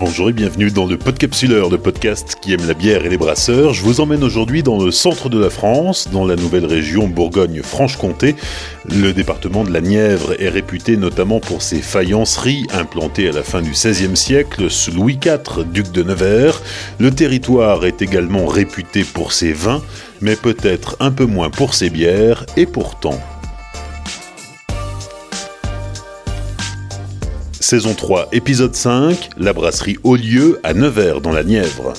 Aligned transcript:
Bonjour 0.00 0.30
et 0.30 0.32
bienvenue 0.32 0.70
dans 0.70 0.86
le 0.86 0.96
Podcapsuleur, 0.96 1.70
le 1.70 1.78
podcast 1.78 2.36
qui 2.40 2.52
aime 2.52 2.64
la 2.68 2.74
bière 2.74 3.04
et 3.04 3.08
les 3.08 3.16
brasseurs. 3.16 3.74
Je 3.74 3.82
vous 3.82 4.00
emmène 4.00 4.22
aujourd'hui 4.22 4.62
dans 4.62 4.80
le 4.80 4.92
centre 4.92 5.28
de 5.28 5.40
la 5.40 5.50
France, 5.50 6.08
dans 6.12 6.24
la 6.24 6.36
nouvelle 6.36 6.66
région 6.66 7.08
Bourgogne-Franche-Comté. 7.08 8.36
Le 8.88 9.12
département 9.12 9.64
de 9.64 9.72
la 9.72 9.80
Nièvre 9.80 10.40
est 10.40 10.50
réputé 10.50 10.96
notamment 10.96 11.40
pour 11.40 11.62
ses 11.62 11.82
faïenceries 11.82 12.64
implantées 12.72 13.28
à 13.28 13.32
la 13.32 13.42
fin 13.42 13.60
du 13.60 13.72
XVIe 13.72 14.16
siècle 14.16 14.70
sous 14.70 14.92
Louis 14.92 15.18
IV, 15.20 15.64
duc 15.64 15.90
de 15.90 16.04
Nevers. 16.04 16.62
Le 17.00 17.10
territoire 17.10 17.84
est 17.84 18.00
également 18.00 18.46
réputé 18.46 19.02
pour 19.02 19.32
ses 19.32 19.52
vins, 19.52 19.82
mais 20.20 20.36
peut-être 20.36 20.96
un 21.00 21.10
peu 21.10 21.24
moins 21.24 21.50
pour 21.50 21.74
ses 21.74 21.90
bières, 21.90 22.46
et 22.56 22.66
pourtant, 22.66 23.18
Saison 27.68 27.92
3, 27.92 28.28
épisode 28.32 28.74
5, 28.74 29.28
la 29.36 29.52
brasserie 29.52 29.98
Lieu 30.02 30.58
à 30.62 30.72
Nevers 30.72 31.20
dans 31.20 31.32
la 31.32 31.44
Nièvre. 31.44 31.92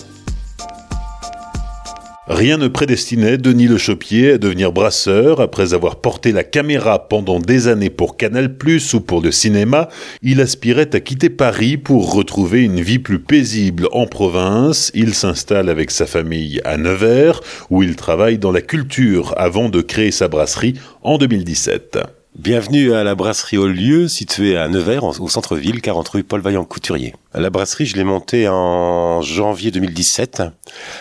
Rien 2.25 2.57
ne 2.57 2.67
prédestinait 2.67 3.37
Denis 3.37 3.67
Le 3.67 3.77
Chopier 3.77 4.31
à 4.31 4.37
devenir 4.39 4.71
brasseur 4.71 5.39
après 5.39 5.75
avoir 5.75 5.97
porté 5.97 6.31
la 6.31 6.43
caméra 6.43 7.07
pendant 7.07 7.37
des 7.37 7.67
années 7.67 7.91
pour 7.91 8.17
Canal+ 8.17 8.57
ou 8.95 8.99
pour 9.01 9.21
le 9.21 9.31
cinéma. 9.31 9.89
Il 10.23 10.41
aspirait 10.41 10.95
à 10.95 10.99
quitter 11.01 11.29
Paris 11.29 11.77
pour 11.77 12.15
retrouver 12.15 12.63
une 12.63 12.81
vie 12.81 12.97
plus 12.97 13.19
paisible 13.19 13.87
en 13.91 14.07
province. 14.07 14.89
Il 14.95 15.13
s'installe 15.13 15.69
avec 15.69 15.91
sa 15.91 16.07
famille 16.07 16.61
à 16.65 16.77
Nevers 16.77 17.41
où 17.69 17.83
il 17.83 17.95
travaille 17.95 18.39
dans 18.39 18.51
la 18.51 18.63
culture 18.63 19.35
avant 19.37 19.69
de 19.69 19.81
créer 19.81 20.09
sa 20.09 20.29
brasserie 20.29 20.73
en 21.03 21.19
2017. 21.19 22.18
Bienvenue 22.39 22.93
à 22.93 23.03
la 23.03 23.15
brasserie 23.15 23.57
au 23.57 23.67
lieu 23.67 24.07
située 24.07 24.55
à 24.55 24.69
Nevers, 24.69 25.03
au 25.03 25.27
centre-ville, 25.27 25.81
40 25.81 26.07
rue 26.07 26.23
Paul 26.23 26.39
Vaillant 26.39 26.63
Couturier. 26.63 27.13
La 27.33 27.49
brasserie, 27.49 27.85
je 27.85 27.97
l'ai 27.97 28.05
montée 28.05 28.47
en 28.47 29.21
janvier 29.21 29.71
2017. 29.71 30.43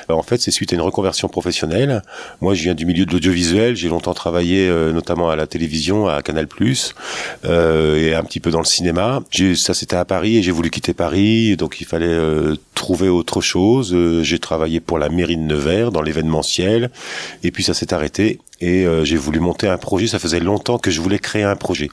en 0.08 0.22
fait, 0.24 0.40
c'est 0.40 0.50
suite 0.50 0.72
à 0.72 0.74
une 0.74 0.82
reconversion 0.82 1.28
professionnelle. 1.28 2.02
Moi, 2.40 2.54
je 2.54 2.64
viens 2.64 2.74
du 2.74 2.86
milieu 2.86 3.06
de 3.06 3.12
l'audiovisuel. 3.12 3.76
J'ai 3.76 3.88
longtemps 3.88 4.14
travaillé, 4.14 4.68
euh, 4.68 4.92
notamment 4.92 5.30
à 5.30 5.36
la 5.36 5.46
télévision, 5.46 6.08
à 6.08 6.22
Canal+, 6.22 6.48
euh, 7.44 7.96
et 7.96 8.16
un 8.16 8.24
petit 8.24 8.40
peu 8.40 8.50
dans 8.50 8.58
le 8.58 8.64
cinéma. 8.64 9.20
Ça, 9.54 9.74
c'était 9.74 9.94
à 9.94 10.04
Paris, 10.04 10.38
et 10.38 10.42
j'ai 10.42 10.50
voulu 10.50 10.70
quitter 10.70 10.92
Paris, 10.92 11.56
donc 11.56 11.80
il 11.80 11.86
fallait 11.86 12.06
euh, 12.08 12.56
trouver 12.74 13.08
autre 13.08 13.40
chose. 13.40 13.94
Euh, 13.94 14.24
j'ai 14.24 14.40
travaillé 14.40 14.80
pour 14.80 14.98
la 14.98 15.08
mairie 15.08 15.36
de 15.36 15.42
Nevers, 15.42 15.92
dans 15.92 16.02
l'événementiel, 16.02 16.90
et 17.44 17.52
puis 17.52 17.62
ça 17.62 17.74
s'est 17.74 17.94
arrêté. 17.94 18.40
Et 18.60 18.86
j'ai 19.04 19.16
voulu 19.16 19.40
monter 19.40 19.68
un 19.68 19.78
projet. 19.78 20.06
Ça 20.08 20.18
faisait 20.18 20.40
longtemps 20.40 20.78
que 20.78 20.90
je 20.90 21.00
voulais 21.00 21.18
créer 21.18 21.44
un 21.44 21.56
projet. 21.56 21.90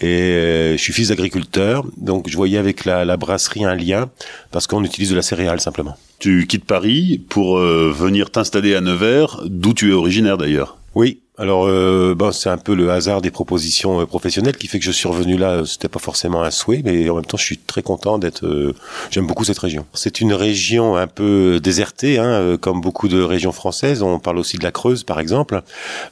Et 0.00 0.74
je 0.76 0.82
suis 0.82 0.92
fils 0.92 1.08
d'agriculteur, 1.08 1.84
donc 1.96 2.28
je 2.28 2.36
voyais 2.36 2.58
avec 2.58 2.84
la, 2.84 3.04
la 3.04 3.16
brasserie 3.16 3.64
un 3.64 3.74
lien 3.74 4.10
parce 4.50 4.66
qu'on 4.66 4.82
utilise 4.82 5.10
de 5.10 5.16
la 5.16 5.22
céréale 5.22 5.60
simplement. 5.60 5.96
Tu 6.18 6.46
quittes 6.46 6.64
Paris 6.64 7.20
pour 7.28 7.58
euh, 7.58 7.92
venir 7.92 8.30
t'installer 8.30 8.74
à 8.74 8.80
Nevers, 8.80 9.40
d'où 9.46 9.74
tu 9.74 9.90
es 9.90 9.92
originaire 9.92 10.38
d'ailleurs? 10.38 10.78
Oui, 10.94 11.21
alors, 11.42 11.66
euh, 11.66 12.14
bon, 12.16 12.30
c'est 12.30 12.50
un 12.50 12.56
peu 12.56 12.72
le 12.72 12.92
hasard 12.92 13.20
des 13.20 13.32
propositions 13.32 14.00
euh, 14.00 14.06
professionnelles 14.06 14.56
qui 14.56 14.68
fait 14.68 14.78
que 14.78 14.84
je 14.84 14.92
suis 14.92 15.08
revenu 15.08 15.36
là. 15.36 15.62
C'était 15.66 15.88
pas 15.88 15.98
forcément 15.98 16.44
un 16.44 16.52
souhait, 16.52 16.82
mais 16.84 17.10
en 17.10 17.16
même 17.16 17.24
temps, 17.24 17.36
je 17.36 17.42
suis 17.42 17.58
très 17.58 17.82
content 17.82 18.16
d'être. 18.18 18.46
Euh, 18.46 18.76
j'aime 19.10 19.26
beaucoup 19.26 19.42
cette 19.42 19.58
région. 19.58 19.84
C'est 19.92 20.20
une 20.20 20.34
région 20.34 20.94
un 20.94 21.08
peu 21.08 21.58
désertée, 21.60 22.20
hein, 22.20 22.26
euh, 22.26 22.56
comme 22.56 22.80
beaucoup 22.80 23.08
de 23.08 23.20
régions 23.20 23.50
françaises. 23.50 24.04
On 24.04 24.20
parle 24.20 24.38
aussi 24.38 24.56
de 24.56 24.62
la 24.62 24.70
Creuse, 24.70 25.02
par 25.02 25.18
exemple. 25.18 25.60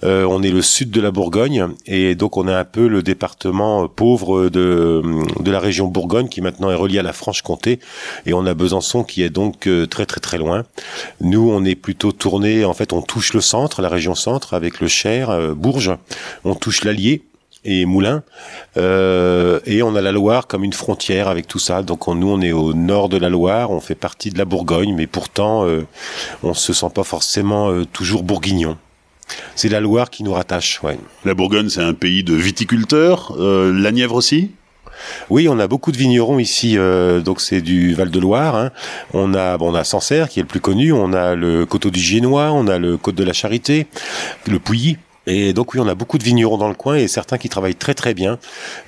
on 0.03 0.43
est 0.43 0.51
le 0.51 0.63
sud 0.63 0.91
de 0.91 1.01
la 1.01 1.13
Bourgogne, 1.13 1.69
et 1.87 2.17
donc 2.17 2.37
on 2.37 2.49
est 2.49 2.53
un 2.53 2.65
peu 2.65 2.89
le 2.89 3.05
département 3.05 3.87
pauvre 3.87 4.49
de 4.49 5.01
de 5.39 5.51
la 5.53 5.61
région 5.61 5.87
Bourgogne, 5.87 6.29
qui 6.29 6.41
maintenant 6.41 6.73
est 6.73 6.75
relié 6.75 6.99
à 6.99 7.03
la 7.05 7.13
Franche-Comté, 7.13 7.79
et 8.27 8.35
on 8.35 8.47
a 8.47 8.55
Besançon 8.55 9.05
qui 9.05 9.23
est 9.23 9.31
donc 9.31 9.69
très 9.91 10.07
très 10.07 10.21
très 10.21 10.39
loin. 10.39 10.65
Nous, 11.21 11.49
on 11.49 11.65
est 11.65 11.77
plutôt 11.77 12.11
tourné. 12.11 12.65
En 12.65 12.75
fait, 12.75 12.93
on 12.93 13.01
touche 13.01 13.33
le 13.33 13.41
centre, 13.41 13.81
la 13.81 13.89
région 13.89 14.17
centre, 14.17 14.55
avec 14.55 14.81
le 14.81 14.89
Cher 14.89 15.20
euh, 15.29 15.55
Bourges, 15.55 15.93
on 16.45 16.55
touche 16.55 16.85
l'Allier 16.85 17.23
et 17.67 17.85
Moulins, 17.85 18.23
euh, 18.79 19.61
et 19.67 19.83
on 19.83 19.95
a 19.95 20.01
la 20.01 20.13
Loire 20.13 20.47
comme 20.47 20.65
une 20.65 20.73
frontière 20.73 21.29
avec 21.29 21.47
tout 21.47 21.59
ça. 21.59 21.83
Donc 21.83 22.07
nous, 22.07 22.31
on 22.31 22.41
est 22.41 22.53
au 22.53 22.73
nord 22.73 23.11
de 23.11 23.19
la 23.19 23.29
Loire, 23.29 23.71
on 23.71 23.81
fait 23.81 23.95
partie 23.95 24.31
de 24.31 24.39
la 24.39 24.47
Bourgogne, 24.47 24.95
mais 24.97 25.07
pourtant, 25.07 25.67
euh, 25.67 25.87
on 26.43 26.55
se 26.55 26.73
sent 26.73 26.91
pas 26.95 27.05
forcément 27.05 27.85
toujours 27.93 28.23
bourguignon. 28.23 28.79
C'est 29.57 29.69
la 29.69 29.81
Loire 29.81 30.09
qui 30.09 30.25
nous 30.25 30.33
rattache. 30.33 30.83
Ouais. 30.83 30.99
La 31.27 31.35
Bourgogne, 31.35 31.69
c'est 31.69 31.83
un 31.83 31.93
pays 31.93 32.25
de 32.25 32.35
viticulteurs. 32.35 33.37
la 33.39 33.93
Nièvre 33.93 34.15
aussi? 34.15 34.53
Oui, 35.29 35.49
on 35.49 35.59
a 35.59 35.67
beaucoup 35.67 35.93
de 35.93 35.97
vignerons 35.97 36.39
ici, 36.39 36.77
euh, 36.77 37.21
donc 37.21 37.41
c'est 37.41 37.61
du 37.61 37.95
Val-de-Loire. 37.95 38.57
Hein. 38.57 38.71
On 39.15 39.35
a, 39.35 39.57
bon, 39.57 39.73
on 39.73 39.75
a 39.75 39.85
Sancerre 39.85 40.29
qui 40.29 40.41
est 40.41 40.43
le 40.43 40.49
plus 40.49 40.61
connu, 40.61 40.93
on 40.93 41.13
a 41.13 41.35
le 41.35 41.67
coteau 41.67 41.91
du 41.91 42.01
Génois, 42.01 42.53
on 42.53 42.67
a 42.67 42.79
le 42.79 42.97
côte 42.97 43.15
de 43.15 43.25
la 43.25 43.33
Charité, 43.33 43.87
le 44.49 44.59
Pouilly. 44.59 44.99
Et 45.31 45.53
donc 45.53 45.75
oui, 45.75 45.81
on 45.81 45.89
a 45.89 45.95
beaucoup 45.95 46.19
de 46.19 46.25
vignerons 46.25 46.59
dans 46.59 46.69
le 46.69 46.75
coin 46.75 46.97
et 46.97 47.09
certains 47.09 47.39
qui 47.39 47.49
travaillent 47.49 47.75
très 47.75 47.95
très 47.95 48.15
bien, 48.15 48.39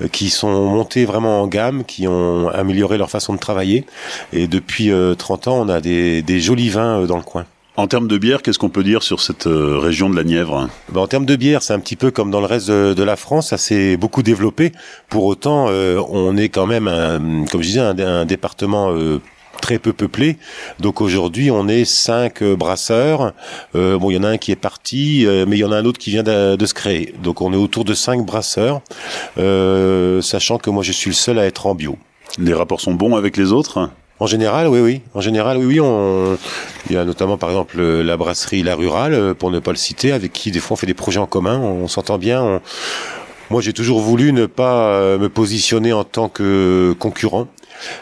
euh, 0.00 0.08
qui 0.08 0.30
sont 0.30 0.64
montés 0.64 1.04
vraiment 1.04 1.42
en 1.42 1.46
gamme, 1.46 1.84
qui 1.84 2.06
ont 2.06 2.48
amélioré 2.48 2.98
leur 2.98 3.10
façon 3.10 3.32
de 3.34 3.38
travailler. 3.38 3.86
Et 4.32 4.46
depuis 4.46 4.90
30 5.18 5.46
euh, 5.46 5.50
ans, 5.50 5.60
on 5.60 5.68
a 5.68 5.80
des, 5.80 6.22
des 6.22 6.40
jolis 6.40 6.70
vins 6.70 7.04
dans 7.06 7.16
le 7.16 7.22
coin. 7.22 7.46
En 7.78 7.86
termes 7.86 8.06
de 8.06 8.18
bière, 8.18 8.42
qu'est-ce 8.42 8.58
qu'on 8.58 8.68
peut 8.68 8.84
dire 8.84 9.02
sur 9.02 9.22
cette 9.22 9.46
euh, 9.46 9.78
région 9.78 10.10
de 10.10 10.16
la 10.16 10.24
Nièvre? 10.24 10.68
Ben, 10.90 11.00
En 11.00 11.06
termes 11.06 11.24
de 11.24 11.36
bière, 11.36 11.62
c'est 11.62 11.72
un 11.72 11.78
petit 11.78 11.96
peu 11.96 12.10
comme 12.10 12.30
dans 12.30 12.40
le 12.40 12.46
reste 12.46 12.70
de, 12.70 13.02
la 13.02 13.16
France, 13.16 13.48
ça 13.48 13.56
s'est 13.56 13.96
beaucoup 13.96 14.22
développé. 14.22 14.72
Pour 15.08 15.24
autant, 15.24 15.68
euh, 15.70 15.98
on 16.10 16.36
est 16.36 16.50
quand 16.50 16.66
même, 16.66 16.86
un, 16.86 17.46
comme 17.50 17.62
je 17.62 17.68
disais, 17.68 17.80
un, 17.80 18.26
département 18.26 18.92
euh, 18.92 19.22
très 19.62 19.78
peu 19.78 19.94
peuplé. 19.94 20.36
Donc 20.78 21.00
aujourd'hui, 21.00 21.50
on 21.50 21.68
est 21.68 21.86
cinq 21.86 22.44
brasseurs. 22.44 23.32
bon, 23.72 24.10
il 24.10 24.16
y 24.16 24.18
en 24.18 24.24
a 24.24 24.28
un 24.28 24.36
qui 24.36 24.52
est 24.52 24.56
parti, 24.56 25.26
mais 25.46 25.56
il 25.56 25.60
y 25.60 25.64
en 25.64 25.72
a 25.72 25.76
un 25.76 25.84
autre 25.86 25.98
qui 25.98 26.10
vient 26.10 26.22
de, 26.22 26.56
de, 26.56 26.66
se 26.66 26.74
créer. 26.74 27.14
Donc 27.22 27.40
on 27.40 27.52
est 27.54 27.56
autour 27.56 27.84
de 27.84 27.94
cinq 27.94 28.26
brasseurs, 28.26 28.82
sachant 29.36 30.58
que 30.58 30.68
moi 30.68 30.82
je 30.82 30.92
suis 30.92 31.08
le 31.08 31.14
seul 31.14 31.38
à 31.38 31.46
être 31.46 31.66
en 31.66 31.74
bio. 31.74 31.96
Les 32.38 32.54
rapports 32.54 32.80
sont 32.80 32.94
bons 32.94 33.16
avec 33.16 33.36
les 33.36 33.52
autres? 33.52 33.90
En 34.22 34.26
général, 34.26 34.68
oui, 34.68 34.78
oui. 34.78 35.00
En 35.14 35.20
général, 35.20 35.56
oui, 35.58 35.64
oui. 35.64 35.80
On... 35.80 36.38
Il 36.88 36.94
y 36.94 36.96
a 36.96 37.04
notamment, 37.04 37.36
par 37.36 37.50
exemple, 37.50 37.82
la 37.82 38.16
brasserie 38.16 38.62
La 38.62 38.76
Rurale, 38.76 39.14
euh, 39.14 39.34
pour 39.34 39.50
ne 39.50 39.58
pas 39.58 39.72
le 39.72 39.76
citer, 39.76 40.12
avec 40.12 40.32
qui 40.32 40.52
des 40.52 40.60
fois 40.60 40.74
on 40.74 40.76
fait 40.76 40.86
des 40.86 40.94
projets 40.94 41.18
en 41.18 41.26
commun. 41.26 41.58
On, 41.58 41.88
s'entend 41.88 42.18
bien. 42.18 42.60
Moi, 43.52 43.60
j'ai 43.60 43.74
toujours 43.74 44.00
voulu 44.00 44.32
ne 44.32 44.46
pas 44.46 44.94
euh, 44.94 45.18
me 45.18 45.28
positionner 45.28 45.92
en 45.92 46.04
tant 46.04 46.30
que 46.30 46.96
concurrent 46.98 47.48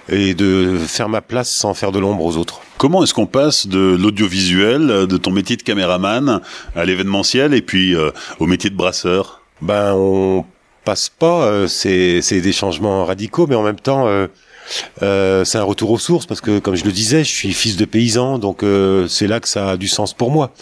et 0.09 0.35
de 0.35 0.79
faire 0.79 1.09
ma 1.09 1.23
place 1.23 1.51
sans 1.51 1.75
faire 1.75 1.91
de 1.91 1.99
l'ombre 1.99 2.25
aux 2.25 2.37
autres. 2.37 2.61
Comment 2.79 3.03
est-ce 3.03 3.15
qu'on 3.15 3.27
passe 3.27 3.67
de 3.67 3.97
l'audiovisuel, 4.01 5.09
de 5.09 5.17
ton 5.17 5.33
métier 5.33 5.57
de 5.57 5.63
caméraman, 5.65 6.41
à 6.77 6.85
l'événementiel 6.85 7.53
et 7.53 7.63
puis 7.63 7.97
euh, 7.97 8.13
au 8.39 8.47
métier 8.47 8.71
de 8.71 8.77
brasseur? 8.77 9.41
Ben, 9.61 9.93
on 9.97 10.45
passe 10.85 11.09
pas. 11.09 11.67
c'est 11.67 12.21
des 12.31 12.53
changements 12.53 13.05
radicaux, 13.05 13.49
mais 13.49 13.57
en 13.57 13.65
même 13.65 13.81
temps 13.81 14.07
euh, 14.07 14.29
c'est 15.01 15.59
un 15.59 15.65
retour 15.65 15.91
aux 15.91 15.99
sources 15.99 16.27
parce 16.27 16.41
que, 16.41 16.59
comme 16.59 16.75
je 16.75 16.85
le 16.85 16.93
disais, 16.93 17.25
je 17.25 17.31
suis 17.31 17.53
fils 17.53 17.77
de 17.77 17.85
paysan, 17.85 18.39
donc 18.39 18.63
euh, 18.63 19.09
c'est 19.09 19.27
là 19.27 19.41
que 19.41 19.49
ça 19.49 19.71
a 19.71 19.77
du 19.77 19.89
sens 19.89 20.15
pour 20.15 20.31
moi. 20.31 20.53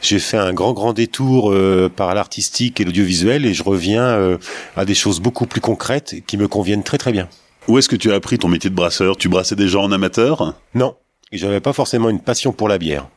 J'ai 0.00 0.18
fait 0.18 0.36
un 0.38 0.52
grand, 0.52 0.72
grand 0.72 0.92
détour 0.92 1.50
euh, 1.52 1.90
par 1.94 2.14
l'artistique 2.14 2.80
et 2.80 2.84
l'audiovisuel 2.84 3.46
et 3.46 3.54
je 3.54 3.62
reviens 3.62 4.38
à 4.76 4.84
des 4.84 4.94
choses 4.94 5.20
beaucoup 5.20 5.46
plus 5.46 5.60
concrètes 5.60 6.16
qui 6.26 6.36
me 6.36 6.48
conviennent 6.48 6.82
très, 6.82 6.98
très 6.98 7.12
bien. 7.12 7.28
Où 7.66 7.78
est-ce 7.78 7.88
que 7.88 7.96
tu 7.96 8.10
as 8.10 8.14
appris 8.14 8.38
ton 8.38 8.48
métier 8.48 8.70
de 8.70 8.74
brasseur? 8.74 9.16
Tu 9.16 9.28
brassais 9.28 9.56
déjà 9.56 9.78
en 9.78 9.92
amateur? 9.92 10.54
Non, 10.74 10.94
j'avais 11.32 11.60
pas 11.60 11.72
forcément 11.72 12.08
une 12.08 12.20
passion 12.20 12.52
pour 12.52 12.68
la 12.68 12.78
bière. 12.78 13.08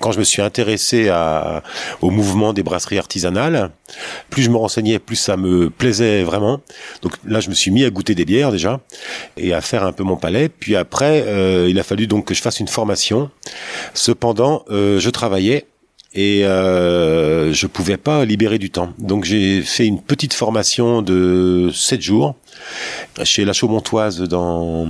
Quand 0.00 0.12
je 0.12 0.18
me 0.18 0.24
suis 0.24 0.42
intéressé 0.42 1.10
au 2.00 2.10
mouvement 2.10 2.52
des 2.52 2.62
brasseries 2.62 2.98
artisanales, 2.98 3.70
plus 4.28 4.42
je 4.42 4.50
me 4.50 4.56
renseignais, 4.56 4.98
plus 4.98 5.16
ça 5.16 5.36
me 5.36 5.70
plaisait 5.70 6.22
vraiment. 6.22 6.60
Donc 7.02 7.12
là, 7.26 7.40
je 7.40 7.48
me 7.50 7.54
suis 7.54 7.70
mis 7.70 7.84
à 7.84 7.90
goûter 7.90 8.14
des 8.14 8.24
bières 8.24 8.52
déjà 8.52 8.80
et 9.36 9.52
à 9.52 9.60
faire 9.60 9.84
un 9.84 9.92
peu 9.92 10.02
mon 10.02 10.16
palais. 10.16 10.48
Puis 10.48 10.76
après, 10.76 11.24
euh, 11.26 11.68
il 11.68 11.78
a 11.78 11.82
fallu 11.82 12.06
donc 12.06 12.26
que 12.26 12.34
je 12.34 12.42
fasse 12.42 12.60
une 12.60 12.68
formation. 12.68 13.30
Cependant, 13.94 14.64
euh, 14.70 14.98
je 15.00 15.10
travaillais 15.10 15.66
et 16.14 16.44
euh, 16.44 17.52
je 17.52 17.66
pouvais 17.66 17.96
pas 17.96 18.24
libérer 18.24 18.58
du 18.58 18.70
temps. 18.70 18.92
Donc 18.98 19.24
j'ai 19.24 19.62
fait 19.62 19.86
une 19.86 20.00
petite 20.00 20.34
formation 20.34 21.02
de 21.02 21.70
7 21.72 22.00
jours 22.00 22.34
chez 23.24 23.44
la 23.44 23.52
Chaumontoise 23.52 24.20
dans 24.22 24.88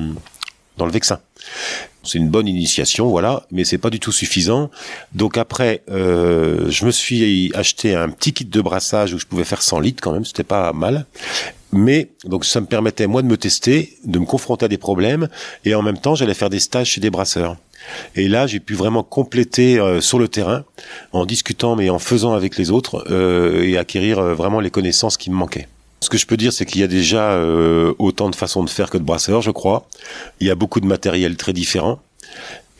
dans 0.77 0.87
le 0.87 0.93
Vexin. 0.93 1.21
C'est 2.03 2.19
une 2.19 2.31
bonne 2.31 2.49
initiation, 2.49 3.09
voilà, 3.09 3.47
mais 3.51 3.65
c'est 3.65 3.79
pas 3.79 3.91
du 3.91 4.01
tout 4.01 4.13
suffisant. 4.13 4.71
Donc 5.15 5.37
après, 5.37 5.83
euh, 5.91 6.71
je 6.71 6.87
me 6.87 6.91
suis 6.91 7.53
acheté 7.55 7.95
un 7.95 8.09
petit 8.09 8.33
kit 8.33 8.47
de 8.47 8.61
brassage 8.61 9.13
où 9.13 9.19
je 9.19 9.27
pouvais 9.27 9.45
faire 9.45 9.63
100 9.63 9.81
litres 9.81 10.03
quand 10.03 10.13
même, 10.13 10.25
c'était 10.25 10.45
pas 10.45 10.73
mal. 10.73 11.07
Mais 11.73 12.09
donc 12.25 12.45
ça 12.45 12.61
me 12.61 12.67
permettait 12.67 13.07
moi 13.07 13.23
de 13.23 13.29
me 13.29 13.37
tester, 13.37 13.97
de 14.05 14.19
me 14.19 14.25
confronter 14.25 14.65
à 14.65 14.69
des 14.69 14.79
problèmes, 14.79 15.29
et 15.65 15.75
en 15.75 15.83
même 15.83 15.99
temps 15.99 16.15
j'allais 16.15 16.35
faire 16.35 16.51
des 16.51 16.59
stages 16.59 16.89
chez 16.89 17.01
des 17.01 17.11
brasseurs. 17.11 17.57
Et 18.15 18.29
là, 18.29 18.47
j'ai 18.47 18.61
pu 18.61 18.75
vraiment 18.75 19.03
compléter 19.03 19.79
euh, 19.79 20.01
sur 20.01 20.19
le 20.19 20.29
terrain, 20.29 20.65
en 21.13 21.27
discutant 21.27 21.77
mais 21.77 21.91
en 21.91 21.99
faisant 21.99 22.33
avec 22.33 22.57
les 22.57 22.71
autres, 22.71 23.05
euh, 23.11 23.63
et 23.63 23.79
acquérir 23.79 24.23
vraiment 24.23 24.61
les 24.61 24.71
connaissances 24.71 25.17
qui 25.17 25.31
me 25.31 25.37
manquaient. 25.37 25.69
Ce 26.03 26.09
que 26.09 26.17
je 26.17 26.27
peux 26.27 26.39
dire, 26.39 26.53
c'est 26.53 26.65
qu'il 26.65 26.81
y 26.81 26.85
a 26.85 26.89
déjà 26.89 27.33
euh, 27.33 27.93
autant 27.99 28.31
de 28.31 28.37
façons 28.37 28.65
de 28.65 28.71
faire 28.71 28.89
que 28.89 28.97
de 28.97 29.03
brasseurs, 29.03 29.43
je 29.43 29.51
crois. 29.51 29.87
Il 30.41 30.47
y 30.47 30.51
a 30.51 30.55
beaucoup 30.55 30.81
de 30.81 30.87
matériel 30.87 31.37
très 31.37 31.53
différent. 31.53 32.01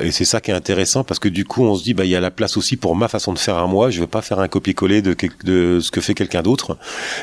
Et 0.03 0.13
c'est 0.13 0.25
ça 0.25 0.41
qui 0.41 0.51
est 0.51 0.55
intéressant 0.55 1.05
parce 1.05 1.21
que 1.21 1.29
du 1.29 1.45
coup, 1.45 1.63
on 1.65 1.75
se 1.75 1.85
dit, 1.85 1.95
bah, 1.95 2.05
il 2.05 2.11
y 2.11 2.17
a 2.17 2.21
la 2.21 2.31
place 2.31 2.57
aussi 2.57 2.77
pour 2.77 2.97
ma 2.97 3.09
façon 3.09 3.33
de 3.33 3.39
faire 3.39 3.57
à 3.57 3.67
moi. 3.67 3.91
Je 3.91 4.01
veux 4.01 4.07
pas 4.07 4.23
faire 4.23 4.39
un 4.39 4.49
copier-coller 4.49 5.03
de, 5.03 5.15
de 5.45 5.81
ce 5.81 5.91
que 5.91 6.01
fait 6.01 6.15
quelqu'un 6.15 6.43
d'autre. 6.43 6.79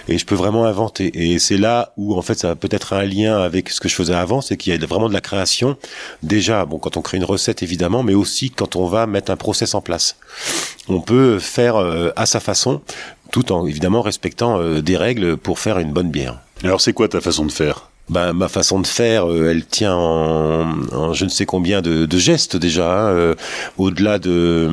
Et 0.07 0.17
je 0.17 0.25
peux 0.25 0.35
vraiment 0.35 0.65
inventer. 0.65 1.11
Et 1.13 1.39
c'est 1.39 1.57
là 1.57 1.93
où, 1.97 2.15
en 2.15 2.21
fait, 2.21 2.37
ça 2.37 2.51
a 2.51 2.55
peut-être 2.55 2.93
un 2.93 3.03
lien 3.03 3.39
avec 3.39 3.69
ce 3.69 3.79
que 3.79 3.89
je 3.89 3.95
faisais 3.95 4.13
avant, 4.13 4.41
c'est 4.41 4.57
qu'il 4.57 4.73
y 4.73 4.83
a 4.83 4.85
vraiment 4.85 5.09
de 5.09 5.13
la 5.13 5.21
création. 5.21 5.77
Déjà, 6.21 6.65
bon, 6.65 6.77
quand 6.77 6.97
on 6.97 7.01
crée 7.01 7.17
une 7.17 7.25
recette, 7.25 7.63
évidemment, 7.63 8.03
mais 8.03 8.13
aussi 8.13 8.51
quand 8.51 8.75
on 8.75 8.85
va 8.85 9.07
mettre 9.07 9.31
un 9.31 9.37
process 9.37 9.73
en 9.73 9.81
place. 9.81 10.15
On 10.87 11.01
peut 11.01 11.39
faire 11.39 11.75
euh, 11.77 12.11
à 12.15 12.25
sa 12.25 12.39
façon, 12.39 12.81
tout 13.31 13.51
en, 13.51 13.65
évidemment, 13.67 14.01
respectant 14.01 14.59
euh, 14.59 14.81
des 14.81 14.97
règles 14.97 15.37
pour 15.37 15.59
faire 15.59 15.79
une 15.79 15.93
bonne 15.93 16.11
bière. 16.11 16.39
Alors, 16.63 16.81
c'est 16.81 16.93
quoi 16.93 17.07
ta 17.07 17.21
façon 17.21 17.45
de 17.45 17.51
faire? 17.51 17.89
Ben, 18.09 18.31
ma 18.31 18.47
façon 18.47 18.79
de 18.79 18.87
faire, 18.87 19.29
euh, 19.29 19.51
elle 19.51 19.65
tient 19.65 19.93
en, 19.93 21.11
je 21.11 21.25
ne 21.25 21.29
sais 21.29 21.45
combien 21.45 21.81
de, 21.81 22.05
de 22.05 22.17
gestes 22.17 22.55
déjà. 22.55 22.89
Hein, 22.89 23.09
euh, 23.09 23.35
au-delà 23.77 24.17
de 24.17 24.69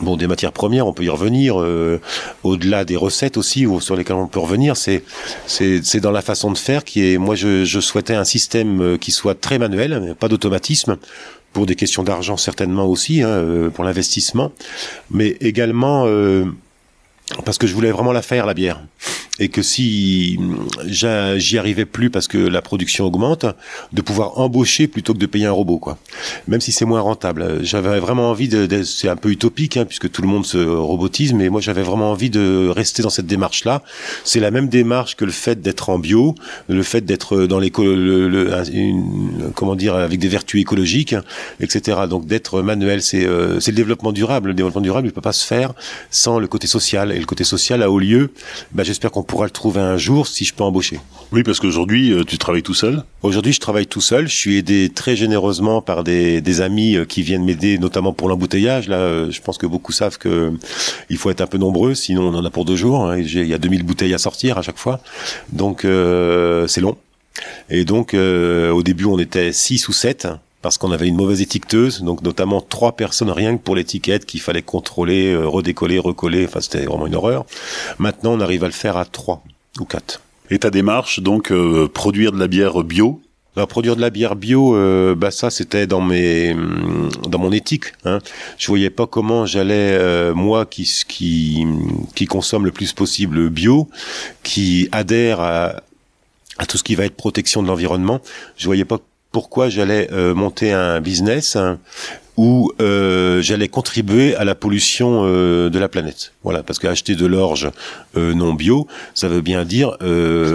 bon 0.00 0.16
des 0.16 0.26
matières 0.26 0.50
premières, 0.50 0.88
on 0.88 0.92
peut 0.92 1.04
y 1.04 1.08
revenir. 1.08 1.60
Euh, 1.60 2.00
au-delà 2.42 2.84
des 2.84 2.96
recettes 2.96 3.36
aussi, 3.36 3.66
ou 3.66 3.80
sur 3.80 3.94
lesquelles 3.94 4.16
on 4.16 4.26
peut 4.26 4.40
revenir, 4.40 4.76
c'est 4.76 5.04
c'est 5.46 6.00
dans 6.00 6.10
la 6.10 6.22
façon 6.22 6.50
de 6.50 6.58
faire 6.58 6.82
qui 6.82 7.12
est. 7.12 7.18
Moi, 7.18 7.36
je, 7.36 7.64
je 7.64 7.78
souhaitais 7.78 8.16
un 8.16 8.24
système 8.24 8.98
qui 8.98 9.12
soit 9.12 9.40
très 9.40 9.60
manuel, 9.60 10.16
pas 10.18 10.26
d'automatisme 10.26 10.96
pour 11.52 11.66
des 11.66 11.76
questions 11.76 12.02
d'argent 12.02 12.36
certainement 12.36 12.86
aussi, 12.86 13.22
hein, 13.22 13.70
pour 13.72 13.84
l'investissement, 13.84 14.50
mais 15.10 15.36
également 15.40 16.04
parce 17.44 17.58
que 17.58 17.66
je 17.66 17.74
voulais 17.74 17.90
vraiment 17.90 18.12
la 18.12 18.22
faire 18.22 18.46
la 18.46 18.54
bière 18.54 18.80
et 19.38 19.48
que 19.48 19.62
si 19.62 20.38
j'y 20.86 21.58
arrivais 21.58 21.84
plus 21.84 22.10
parce 22.10 22.28
que 22.28 22.38
la 22.38 22.62
production 22.62 23.04
augmente, 23.04 23.46
de 23.92 24.02
pouvoir 24.02 24.38
embaucher 24.38 24.86
plutôt 24.86 25.12
que 25.12 25.18
de 25.18 25.26
payer 25.26 25.46
un 25.46 25.52
robot, 25.52 25.78
quoi. 25.78 25.98
Même 26.48 26.60
si 26.60 26.72
c'est 26.72 26.84
moins 26.84 27.00
rentable. 27.00 27.60
J'avais 27.62 28.00
vraiment 28.00 28.30
envie 28.30 28.48
de, 28.48 28.82
c'est 28.82 29.08
un 29.08 29.16
peu 29.16 29.30
utopique, 29.30 29.76
hein, 29.76 29.84
puisque 29.84 30.10
tout 30.10 30.22
le 30.22 30.28
monde 30.28 30.46
se 30.46 30.58
robotise, 30.58 31.32
mais 31.34 31.48
moi 31.48 31.60
j'avais 31.60 31.82
vraiment 31.82 32.10
envie 32.10 32.30
de 32.30 32.68
rester 32.68 33.02
dans 33.02 33.10
cette 33.10 33.26
démarche-là. 33.26 33.82
C'est 34.24 34.40
la 34.40 34.50
même 34.50 34.68
démarche 34.68 35.16
que 35.16 35.24
le 35.24 35.32
fait 35.32 35.60
d'être 35.60 35.90
en 35.90 35.98
bio, 35.98 36.34
le 36.68 36.82
fait 36.82 37.02
d'être 37.02 37.46
dans 37.46 37.58
l'éco, 37.58 37.84
le, 37.84 38.50
comment 39.54 39.76
dire, 39.76 39.94
avec 39.94 40.18
des 40.18 40.28
vertus 40.28 40.60
écologiques, 40.60 41.14
etc. 41.60 42.00
Donc 42.08 42.26
d'être 42.26 42.62
manuel, 42.62 43.02
c'est 43.02 43.26
euh, 43.26 43.60
c'est 43.60 43.70
le 43.70 43.76
développement 43.76 44.12
durable. 44.12 44.48
Le 44.48 44.54
développement 44.54 44.80
durable, 44.80 45.08
il 45.08 45.12
peut 45.12 45.20
pas 45.20 45.32
se 45.32 45.44
faire 45.44 45.74
sans 46.10 46.38
le 46.38 46.46
côté 46.46 46.66
social. 46.66 47.12
Et 47.12 47.18
le 47.18 47.26
côté 47.26 47.44
social 47.44 47.82
a 47.82 47.90
au 47.90 47.98
lieu. 47.98 48.30
Bah, 48.72 48.82
j'espère 48.82 49.10
qu'on 49.10 49.22
pourra 49.26 49.44
le 49.44 49.50
trouver 49.50 49.80
un 49.80 49.96
jour 49.96 50.26
si 50.26 50.44
je 50.44 50.54
peux 50.54 50.64
embaucher. 50.64 51.00
Oui, 51.32 51.42
parce 51.42 51.58
qu'aujourd'hui, 51.58 52.12
euh, 52.12 52.24
tu 52.24 52.38
travailles 52.38 52.62
tout 52.62 52.74
seul 52.74 53.02
Aujourd'hui, 53.22 53.52
je 53.52 53.58
travaille 53.58 53.86
tout 53.86 54.00
seul. 54.00 54.28
Je 54.28 54.34
suis 54.34 54.56
aidé 54.56 54.88
très 54.88 55.16
généreusement 55.16 55.82
par 55.82 56.04
des, 56.04 56.40
des 56.40 56.60
amis 56.60 56.96
euh, 56.96 57.04
qui 57.04 57.22
viennent 57.22 57.44
m'aider, 57.44 57.76
notamment 57.78 58.12
pour 58.12 58.28
l'embouteillage. 58.28 58.88
Là, 58.88 58.98
euh, 58.98 59.30
je 59.32 59.40
pense 59.40 59.58
que 59.58 59.66
beaucoup 59.66 59.90
savent 59.90 60.16
que 60.16 60.52
il 61.10 61.16
faut 61.16 61.30
être 61.30 61.40
un 61.40 61.48
peu 61.48 61.58
nombreux, 61.58 61.94
sinon 61.94 62.28
on 62.28 62.34
en 62.34 62.44
a 62.44 62.50
pour 62.50 62.64
deux 62.64 62.76
jours. 62.76 63.04
Hein. 63.04 63.18
Il 63.18 63.48
y 63.48 63.54
a 63.54 63.58
2000 63.58 63.82
bouteilles 63.82 64.14
à 64.14 64.18
sortir 64.18 64.58
à 64.58 64.62
chaque 64.62 64.78
fois. 64.78 65.00
Donc, 65.52 65.84
euh, 65.84 66.68
c'est 66.68 66.80
long. 66.80 66.96
Et 67.68 67.84
donc, 67.84 68.14
au 68.14 68.82
début, 68.82 69.04
on 69.04 69.18
était 69.18 69.52
6 69.52 69.88
ou 69.88 69.92
7 69.92 70.28
parce 70.62 70.78
qu'on 70.78 70.90
avait 70.90 71.06
une 71.06 71.16
mauvaise 71.16 71.40
étiqueteuse, 71.40 72.02
donc 72.02 72.22
notamment 72.22 72.60
trois 72.60 72.92
personnes 72.92 73.30
rien 73.30 73.56
que 73.56 73.62
pour 73.62 73.76
l'étiquette 73.76 74.26
qu'il 74.26 74.40
fallait 74.40 74.62
contrôler, 74.62 75.32
euh, 75.32 75.46
redécoller, 75.46 75.98
recoller, 75.98 76.46
enfin 76.46 76.60
c'était 76.60 76.84
vraiment 76.84 77.06
une 77.06 77.14
horreur. 77.14 77.44
Maintenant 77.98 78.32
on 78.32 78.40
arrive 78.40 78.64
à 78.64 78.66
le 78.66 78.72
faire 78.72 78.96
à 78.96 79.04
trois 79.04 79.42
ou 79.78 79.84
quatre. 79.84 80.20
Et 80.50 80.58
ta 80.58 80.70
démarche, 80.70 81.20
donc 81.20 81.52
euh, 81.52 81.88
produire 81.88 82.32
de 82.32 82.38
la 82.38 82.48
bière 82.48 82.82
bio? 82.82 83.20
Bah, 83.54 83.66
produire 83.66 83.96
de 83.96 84.02
la 84.02 84.10
bière 84.10 84.36
bio, 84.36 84.76
euh, 84.76 85.14
bah 85.14 85.30
ça 85.30 85.50
c'était 85.50 85.86
dans 85.86 86.02
mes 86.02 86.52
mm, 86.52 87.10
dans 87.28 87.38
mon 87.38 87.52
éthique. 87.52 87.92
Hein. 88.04 88.18
Je 88.58 88.66
voyais 88.66 88.90
pas 88.90 89.06
comment 89.06 89.46
j'allais 89.46 90.32
moi 90.34 90.66
qui 90.66 90.90
qui 91.08 91.64
qui 92.14 92.26
consomme 92.26 92.64
le 92.64 92.72
plus 92.72 92.92
possible 92.92 93.50
bio, 93.50 93.88
qui 94.42 94.88
adhère 94.92 95.40
à 95.40 95.76
à 96.58 96.66
tout 96.66 96.78
ce 96.78 96.82
qui 96.82 96.94
va 96.94 97.04
être 97.04 97.16
protection 97.16 97.62
de 97.62 97.68
l'environnement. 97.68 98.20
Je 98.56 98.66
voyais 98.66 98.84
pas 98.84 98.98
pourquoi 99.32 99.68
j'allais 99.68 100.08
euh, 100.12 100.34
monter 100.34 100.72
un 100.72 101.00
business 101.00 101.56
hein, 101.56 101.78
où 102.38 102.72
euh, 102.80 103.42
j'allais 103.42 103.68
contribuer 103.68 104.34
à 104.34 104.44
la 104.44 104.54
pollution 104.54 105.24
euh, 105.24 105.68
de 105.68 105.78
la 105.78 105.88
planète. 105.88 106.32
Voilà, 106.42 106.62
parce 106.62 106.78
qu'acheter 106.78 107.16
de 107.16 107.26
l'orge 107.26 107.70
non 108.14 108.54
bio, 108.54 108.86
ça 109.12 109.28
veut 109.28 109.42
bien 109.42 109.64
dire 109.64 109.96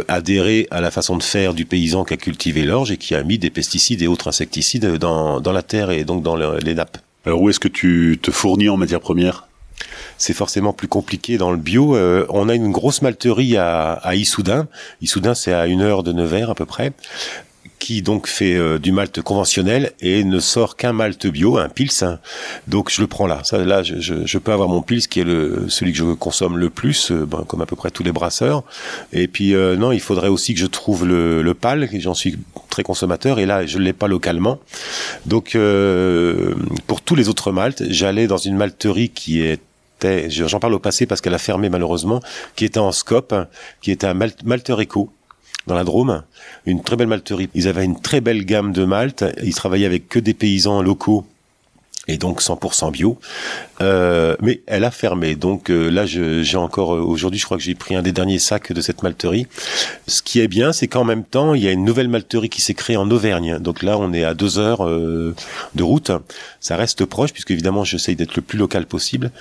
adhérer 0.07 0.67
à 0.71 0.81
la 0.81 0.89
façon 0.89 1.15
de 1.15 1.23
faire 1.23 1.53
du 1.53 1.65
paysan 1.65 2.03
qui 2.03 2.15
a 2.15 2.17
cultivé 2.17 2.63
l'orge 2.63 2.91
et 2.91 2.97
qui 2.97 3.13
a 3.13 3.23
mis 3.23 3.37
des 3.37 3.51
pesticides 3.51 4.01
et 4.01 4.07
autres 4.07 4.27
insecticides 4.27 4.97
dans, 4.97 5.41
dans 5.41 5.51
la 5.51 5.61
terre 5.61 5.91
et 5.91 6.03
donc 6.03 6.23
dans 6.23 6.35
les 6.35 6.73
nappes. 6.73 6.97
Alors 7.25 7.41
où 7.41 7.49
est-ce 7.51 7.59
que 7.59 7.67
tu 7.67 8.19
te 8.19 8.31
fournis 8.31 8.69
en 8.69 8.77
matière 8.77 8.99
première? 8.99 9.47
C'est 10.17 10.33
forcément 10.33 10.73
plus 10.73 10.87
compliqué 10.87 11.37
dans 11.37 11.51
le 11.51 11.57
bio. 11.57 11.95
on 12.29 12.49
a 12.49 12.55
une 12.55 12.71
grosse 12.71 13.03
malterie 13.03 13.57
à, 13.57 13.93
à 13.93 14.15
Issoudun. 14.15 14.67
Issoudun, 15.01 15.35
c'est 15.35 15.53
à 15.53 15.67
une 15.67 15.81
heure 15.81 16.01
de 16.01 16.13
Nevers 16.13 16.49
à 16.49 16.55
peu 16.55 16.65
près 16.65 16.93
qui 17.81 18.03
donc 18.03 18.27
fait 18.27 18.55
euh, 18.55 18.77
du 18.77 18.91
malt 18.91 19.21
conventionnel 19.23 19.91
et 20.01 20.23
ne 20.23 20.39
sort 20.39 20.77
qu'un 20.77 20.93
malt 20.93 21.25
bio, 21.25 21.57
un 21.57 21.67
pils. 21.67 21.89
Donc 22.67 22.91
je 22.91 23.01
le 23.01 23.07
prends 23.07 23.25
là. 23.25 23.41
Ça, 23.43 23.57
là, 23.57 23.81
je, 23.81 23.95
je, 23.99 24.37
peux 24.37 24.51
avoir 24.51 24.69
mon 24.69 24.83
pils 24.83 25.07
qui 25.07 25.19
est 25.19 25.23
le 25.23 25.65
celui 25.67 25.91
que 25.91 25.97
je 25.97 26.03
consomme 26.13 26.57
le 26.57 26.69
plus, 26.69 27.11
euh, 27.11 27.25
ben, 27.25 27.43
comme 27.47 27.59
à 27.61 27.65
peu 27.65 27.75
près 27.75 27.89
tous 27.89 28.03
les 28.03 28.11
brasseurs. 28.11 28.63
Et 29.13 29.27
puis 29.27 29.55
euh, 29.55 29.75
non, 29.77 29.91
il 29.91 29.99
faudrait 29.99 30.27
aussi 30.27 30.53
que 30.53 30.59
je 30.59 30.67
trouve 30.67 31.07
le, 31.07 31.41
le 31.41 31.53
pal. 31.55 31.89
J'en 31.93 32.13
suis 32.13 32.37
très 32.69 32.83
consommateur 32.83 33.39
et 33.39 33.47
là 33.47 33.65
je 33.65 33.79
l'ai 33.79 33.93
pas 33.93 34.07
localement. 34.07 34.59
Donc 35.25 35.57
pour 36.85 37.01
tous 37.01 37.15
les 37.15 37.29
autres 37.29 37.51
maltes, 37.51 37.83
j'allais 37.89 38.27
dans 38.27 38.37
une 38.37 38.57
malterie 38.57 39.09
qui 39.09 39.41
est 39.41 39.59
j'en 40.29 40.59
parle 40.59 40.73
au 40.73 40.79
passé 40.79 41.05
parce 41.05 41.21
qu'elle 41.21 41.33
a 41.33 41.39
fermé 41.39 41.69
malheureusement, 41.69 42.21
qui 42.55 42.65
était 42.65 42.79
en 42.79 42.91
scope, 42.91 43.35
qui 43.81 43.91
était 43.91 44.07
un 44.07 44.15
Malter 44.15 44.75
Eco, 44.79 45.11
dans 45.67 45.75
la 45.75 45.83
Drôme, 45.83 46.23
une 46.65 46.81
très 46.81 46.95
belle 46.95 47.07
malterie. 47.07 47.49
Ils 47.53 47.67
avaient 47.67 47.85
une 47.85 47.99
très 47.99 48.21
belle 48.21 48.45
gamme 48.45 48.73
de 48.73 48.85
malt. 48.85 49.23
Ils 49.43 49.55
travaillaient 49.55 49.85
avec 49.85 50.09
que 50.09 50.19
des 50.19 50.33
paysans 50.33 50.81
locaux 50.81 51.25
et 52.07 52.17
donc 52.17 52.41
100% 52.41 52.91
bio. 52.91 53.19
Euh, 53.81 54.35
mais 54.41 54.61
elle 54.67 54.83
a 54.83 54.91
fermé. 54.91 55.35
Donc 55.35 55.69
euh, 55.69 55.89
là, 55.89 56.05
j'ai 56.05 56.57
encore 56.57 56.95
euh, 56.95 57.01
aujourd'hui, 57.01 57.39
je 57.39 57.45
crois 57.45 57.57
que 57.57 57.63
j'ai 57.63 57.75
pris 57.75 57.95
un 57.95 58.01
des 58.01 58.11
derniers 58.11 58.39
sacs 58.39 58.71
de 58.71 58.81
cette 58.81 59.03
malterie. 59.03 59.47
Ce 60.07 60.21
qui 60.21 60.39
est 60.39 60.47
bien, 60.47 60.73
c'est 60.73 60.87
qu'en 60.87 61.03
même 61.03 61.23
temps, 61.23 61.53
il 61.53 61.63
y 61.63 61.67
a 61.67 61.71
une 61.71 61.85
nouvelle 61.85 62.07
malterie 62.07 62.49
qui 62.49 62.61
s'est 62.61 62.73
créée 62.73 62.97
en 62.97 63.09
Auvergne. 63.11 63.59
Donc 63.59 63.83
là, 63.83 63.97
on 63.97 64.13
est 64.13 64.23
à 64.23 64.33
deux 64.33 64.57
heures 64.59 64.85
de 64.85 65.83
route. 65.83 66.11
Ça 66.59 66.75
reste 66.75 67.05
proche, 67.05 67.33
puisque 67.33 67.51
évidemment, 67.51 67.83
j'essaye 67.83 68.15
d'être 68.15 68.35
le 68.35 68.41
plus 68.41 68.57
local 68.57 68.85
possible. 68.85 69.31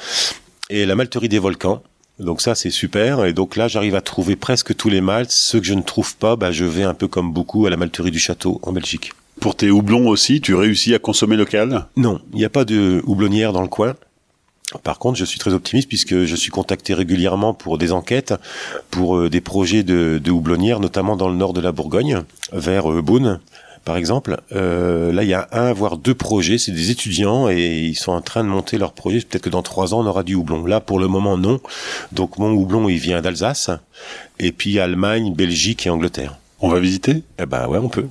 Et 0.69 0.87
la 0.87 0.95
malterie 0.95 1.29
des 1.29 1.38
volcans, 1.38 1.83
donc 2.21 2.41
ça 2.41 2.55
c'est 2.55 2.71
super 2.71 3.25
et 3.25 3.33
donc 3.33 3.57
là 3.57 3.67
j'arrive 3.67 3.95
à 3.95 4.00
trouver 4.00 4.37
presque 4.37 4.77
tous 4.77 4.89
les 4.89 5.00
maltes. 5.00 5.31
Ceux 5.31 5.61
que 5.61 5.67
je 5.67 5.75
ne 5.75 5.83
trouve 5.83 6.17
pas, 6.17 6.37
bah, 6.37 6.53
je 6.53 6.65
vais 6.65 6.85
un 6.85 6.95
peu 6.95 7.09
comme 7.09 7.33
beaucoup 7.33 7.67
à 7.67 7.71
la 7.71 7.77
malterie 7.77 8.11
du 8.11 8.19
château 8.19 8.61
en 8.62 8.73
Belgique. 8.73 9.12
Pour 9.41 9.57
tes 9.57 9.71
houblons 9.71 10.09
aussi, 10.09 10.41
tu 10.41 10.55
réussis 10.55 10.95
à 10.95 10.99
consommer 10.99 11.37
local? 11.37 11.87
Non, 11.97 12.21
il 12.33 12.39
n'y 12.39 12.45
a 12.45 12.50
pas 12.50 12.65
de 12.65 13.03
houblonnière 13.07 13.53
dans 13.53 13.62
le 13.62 13.69
coin. 13.69 13.95
Par 14.85 14.99
contre, 14.99 15.19
je 15.19 15.25
suis 15.25 15.41
très 15.41 15.53
optimiste 15.53 15.89
puisque 15.89 16.25
je 16.25 16.37
suis 16.37 16.50
contacté 16.50 16.95
régulièrement 16.95 17.55
pour 17.55 17.77
des 17.77 17.91
enquêtes, 17.91 18.35
pour 18.91 19.17
euh, 19.17 19.29
des 19.29 19.41
projets 19.41 19.83
de, 19.83 20.21
de 20.23 20.31
houblonnières, 20.31 20.79
notamment 20.79 21.17
dans 21.17 21.29
le 21.29 21.35
nord 21.35 21.53
de 21.53 21.61
la 21.61 21.73
Bourgogne, 21.73 22.23
vers 22.53 22.93
euh, 22.93 23.03
Beaune, 23.03 23.41
par 23.85 23.97
exemple, 23.97 24.41
euh, 24.53 25.13
là, 25.13 25.23
il 25.23 25.29
y 25.29 25.35
a 25.35 25.49
un, 25.53 25.73
voire 25.73 25.97
deux 25.97 26.15
projets. 26.15 26.59
C'est 26.59 26.73
des 26.73 26.91
étudiants 26.91 27.49
et 27.49 27.81
ils 27.81 27.97
sont 27.97 28.13
en 28.13 28.21
train 28.21 28.45
de 28.45 28.49
monter 28.49 28.79
leur 28.79 28.93
projet. 28.93 29.21
Peut-être 29.21 29.45
que 29.45 29.51
dans 29.51 29.63
trois 29.63 29.95
ans, 29.95 30.01
on 30.01 30.07
aura 30.07 30.23
du 30.23 30.35
houblon. 30.35 30.67
Là, 30.67 30.81
pour 30.81 30.99
le 30.99 31.09
moment, 31.09 31.39
non. 31.39 31.61
Donc, 32.13 32.39
mon 32.39 32.53
houblon, 32.53 32.89
il 32.89 32.99
vient 32.99 33.21
d'Alsace. 33.21 33.71
Et 34.39 34.53
puis, 34.53 34.79
Allemagne, 34.79 35.35
Belgique 35.35 35.87
et 35.87 35.91
Angleterre. 35.91 36.39
On 36.61 36.69
va 36.69 36.79
visiter? 36.79 37.23
Eh 37.39 37.47
ben, 37.47 37.67
ouais, 37.69 37.79
on 37.79 37.89
peut. 37.89 38.07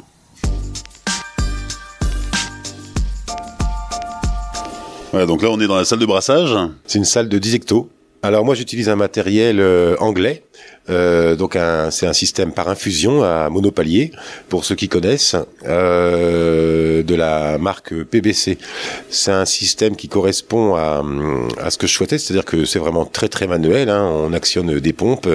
Ouais, 5.13 5.25
donc 5.25 5.41
là, 5.41 5.49
on 5.49 5.59
est 5.59 5.67
dans 5.67 5.77
la 5.77 5.85
salle 5.85 5.99
de 5.99 6.05
brassage. 6.05 6.55
C'est 6.85 6.99
une 6.99 7.05
salle 7.05 7.29
de 7.29 7.37
10 7.37 7.55
hectos. 7.55 7.89
Alors 8.21 8.43
moi 8.43 8.53
j'utilise 8.53 8.89
un 8.89 8.97
matériel 8.97 9.61
euh, 9.61 9.95
anglais, 9.99 10.43
euh, 10.89 11.35
donc 11.35 11.57
c'est 11.91 12.07
un 12.07 12.13
système 12.13 12.51
par 12.51 12.67
infusion 12.67 13.23
à 13.23 13.49
monopalier 13.49 14.11
pour 14.47 14.65
ceux 14.65 14.75
qui 14.75 14.89
connaissent 14.89 15.35
euh, 15.65 17.03
de 17.03 17.15
la 17.15 17.57
marque 17.57 17.93
PBC. 18.03 18.57
C'est 19.09 19.31
un 19.31 19.45
système 19.45 19.95
qui 19.95 20.07
correspond 20.07 20.75
à, 20.75 21.03
à 21.61 21.69
ce 21.69 21.77
que 21.77 21.87
je 21.87 21.93
souhaitais, 21.93 22.17
c'est-à-dire 22.17 22.45
que 22.45 22.65
c'est 22.65 22.79
vraiment 22.79 23.05
très 23.05 23.27
très 23.27 23.47
manuel. 23.47 23.89
Hein. 23.89 24.03
On 24.03 24.33
actionne 24.33 24.79
des 24.79 24.93
pompes 24.93 25.27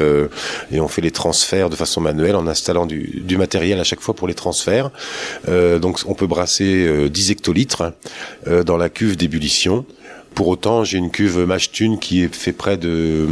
et 0.72 0.80
on 0.80 0.88
fait 0.88 1.02
les 1.02 1.10
transferts 1.10 1.70
de 1.70 1.76
façon 1.76 2.00
manuelle 2.00 2.36
en 2.36 2.46
installant 2.46 2.86
du, 2.86 3.22
du 3.24 3.36
matériel 3.36 3.78
à 3.80 3.84
chaque 3.84 4.00
fois 4.00 4.14
pour 4.14 4.28
les 4.28 4.34
transferts. 4.34 4.90
donc 5.46 6.00
on 6.06 6.14
peut 6.14 6.26
brasser 6.26 7.08
10 7.08 7.30
hectolitres 7.30 7.92
dans 8.46 8.76
la 8.76 8.88
cuve 8.88 9.16
d'ébullition. 9.16 9.84
Pour 10.34 10.48
autant, 10.48 10.84
j'ai 10.84 10.98
une 10.98 11.10
cuve 11.10 11.38
Mashtun 11.46 11.96
qui 11.96 12.26
fait 12.28 12.52
près 12.52 12.76
de, 12.76 13.26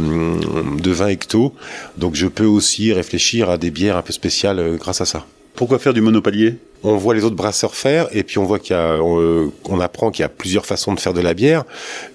de 0.79 0.91
20 0.91 1.07
hectos, 1.07 1.53
donc 1.97 2.15
je 2.15 2.27
peux 2.27 2.45
aussi 2.45 2.93
réfléchir 2.93 3.49
à 3.49 3.57
des 3.57 3.71
bières 3.71 3.97
un 3.97 4.01
peu 4.01 4.13
spéciales 4.13 4.59
euh, 4.59 4.77
grâce 4.77 5.01
à 5.01 5.05
ça. 5.05 5.25
Pourquoi 5.55 5.79
faire 5.79 5.93
du 5.93 6.01
monopalier 6.01 6.55
on 6.85 6.97
voit 6.97 7.13
les 7.13 7.23
autres 7.23 7.35
brasseurs 7.35 7.75
faire 7.75 8.07
et 8.11 8.23
puis 8.23 8.39
on 8.39 8.43
voit 8.43 8.59
qu'il 8.59 8.75
y 8.75 8.79
a, 8.79 8.97
on, 9.01 9.51
on 9.69 9.79
apprend 9.79 10.11
qu'il 10.11 10.23
y 10.23 10.25
a 10.25 10.29
plusieurs 10.29 10.65
façons 10.65 10.93
de 10.93 10.99
faire 10.99 11.13
de 11.13 11.21
la 11.21 11.33
bière 11.33 11.63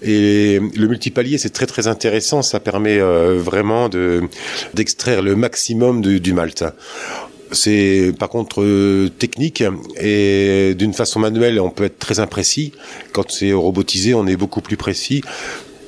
et 0.03 0.61
le 0.77 0.87
multipalier 0.87 1.39
c'est 1.39 1.51
très 1.51 1.65
très 1.65 1.89
intéressant, 1.89 2.43
ça 2.43 2.61
permet 2.61 2.99
euh, 2.99 3.39
vraiment 3.39 3.89
de 3.89 4.25
d'extraire 4.75 5.23
le 5.23 5.37
maximum 5.37 6.03
de, 6.03 6.19
du 6.19 6.35
malt. 6.35 6.65
C'est 7.53 8.13
par 8.19 8.29
contre 8.29 8.63
euh, 8.63 9.09
technique 9.09 9.63
et 10.01 10.75
d'une 10.77 10.93
façon 10.93 11.21
manuelle 11.21 11.61
on 11.61 11.71
peut 11.71 11.85
être 11.85 11.99
très 11.99 12.21
imprécis. 12.21 12.73
Quand 13.13 13.31
c'est 13.31 13.53
robotisé 13.53 14.15
on 14.15 14.27
est 14.27 14.37
beaucoup 14.37 14.61
plus 14.61 14.77
précis. 14.77 15.23